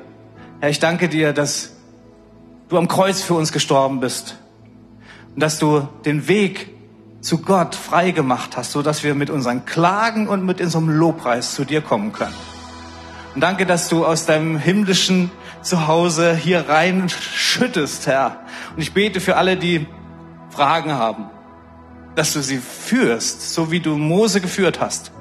Herr, 0.62 0.70
ich 0.70 0.80
danke 0.80 1.10
dir, 1.10 1.34
dass 1.34 1.76
du 2.70 2.78
am 2.78 2.88
Kreuz 2.88 3.22
für 3.22 3.34
uns 3.34 3.52
gestorben 3.52 4.00
bist 4.00 4.38
und 5.36 5.44
dass 5.44 5.60
du 5.60 5.90
den 6.06 6.30
Weg 6.30 6.70
zu 7.20 7.40
Gott 7.40 7.76
frei 7.76 8.12
gemacht 8.12 8.56
hast, 8.56 8.72
so 8.72 8.82
dass 8.82 9.04
wir 9.04 9.14
mit 9.14 9.30
unseren 9.30 9.66
Klagen 9.66 10.30
und 10.30 10.46
mit 10.46 10.62
unserem 10.62 10.88
Lobpreis 10.88 11.54
zu 11.54 11.66
dir 11.66 11.82
kommen 11.82 12.14
können. 12.14 12.34
Und 13.36 13.42
danke, 13.42 13.66
dass 13.66 13.90
du 13.90 14.06
aus 14.06 14.26
deinem 14.26 14.58
himmlischen 14.58 15.32
Zuhause 15.62 16.36
hier 16.36 16.68
rein 16.68 17.10
schüttest, 17.10 18.08
Herr. 18.08 18.42
Und 18.76 18.82
ich 18.82 18.94
bete 18.94 19.20
für 19.20 19.38
alle, 19.38 19.58
die 19.58 19.86
Fragen 20.50 20.92
haben, 20.92 21.30
dass 22.16 22.34
du 22.34 22.42
sie 22.42 22.58
führst, 22.58 23.54
so 23.54 23.72
wie 23.72 23.80
du 23.80 23.98
Mose 23.98 24.42
geführt 24.42 24.82
hast. 24.82 25.12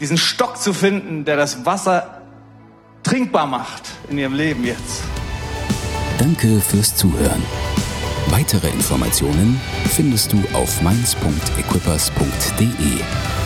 Diesen 0.00 0.18
Stock 0.18 0.56
zu 0.56 0.72
finden, 0.72 1.24
der 1.24 1.36
das 1.36 1.64
Wasser 1.64 2.22
trinkbar 3.04 3.46
macht 3.46 3.82
in 4.10 4.18
ihrem 4.18 4.34
Leben 4.34 4.64
jetzt. 4.64 5.04
Danke 6.18 6.60
fürs 6.60 6.96
Zuhören. 6.96 7.44
Weitere 8.28 8.70
Informationen 8.70 9.60
findest 9.90 10.32
du 10.32 10.42
auf 10.54 10.80
mainz.equippers.de. 10.82 13.43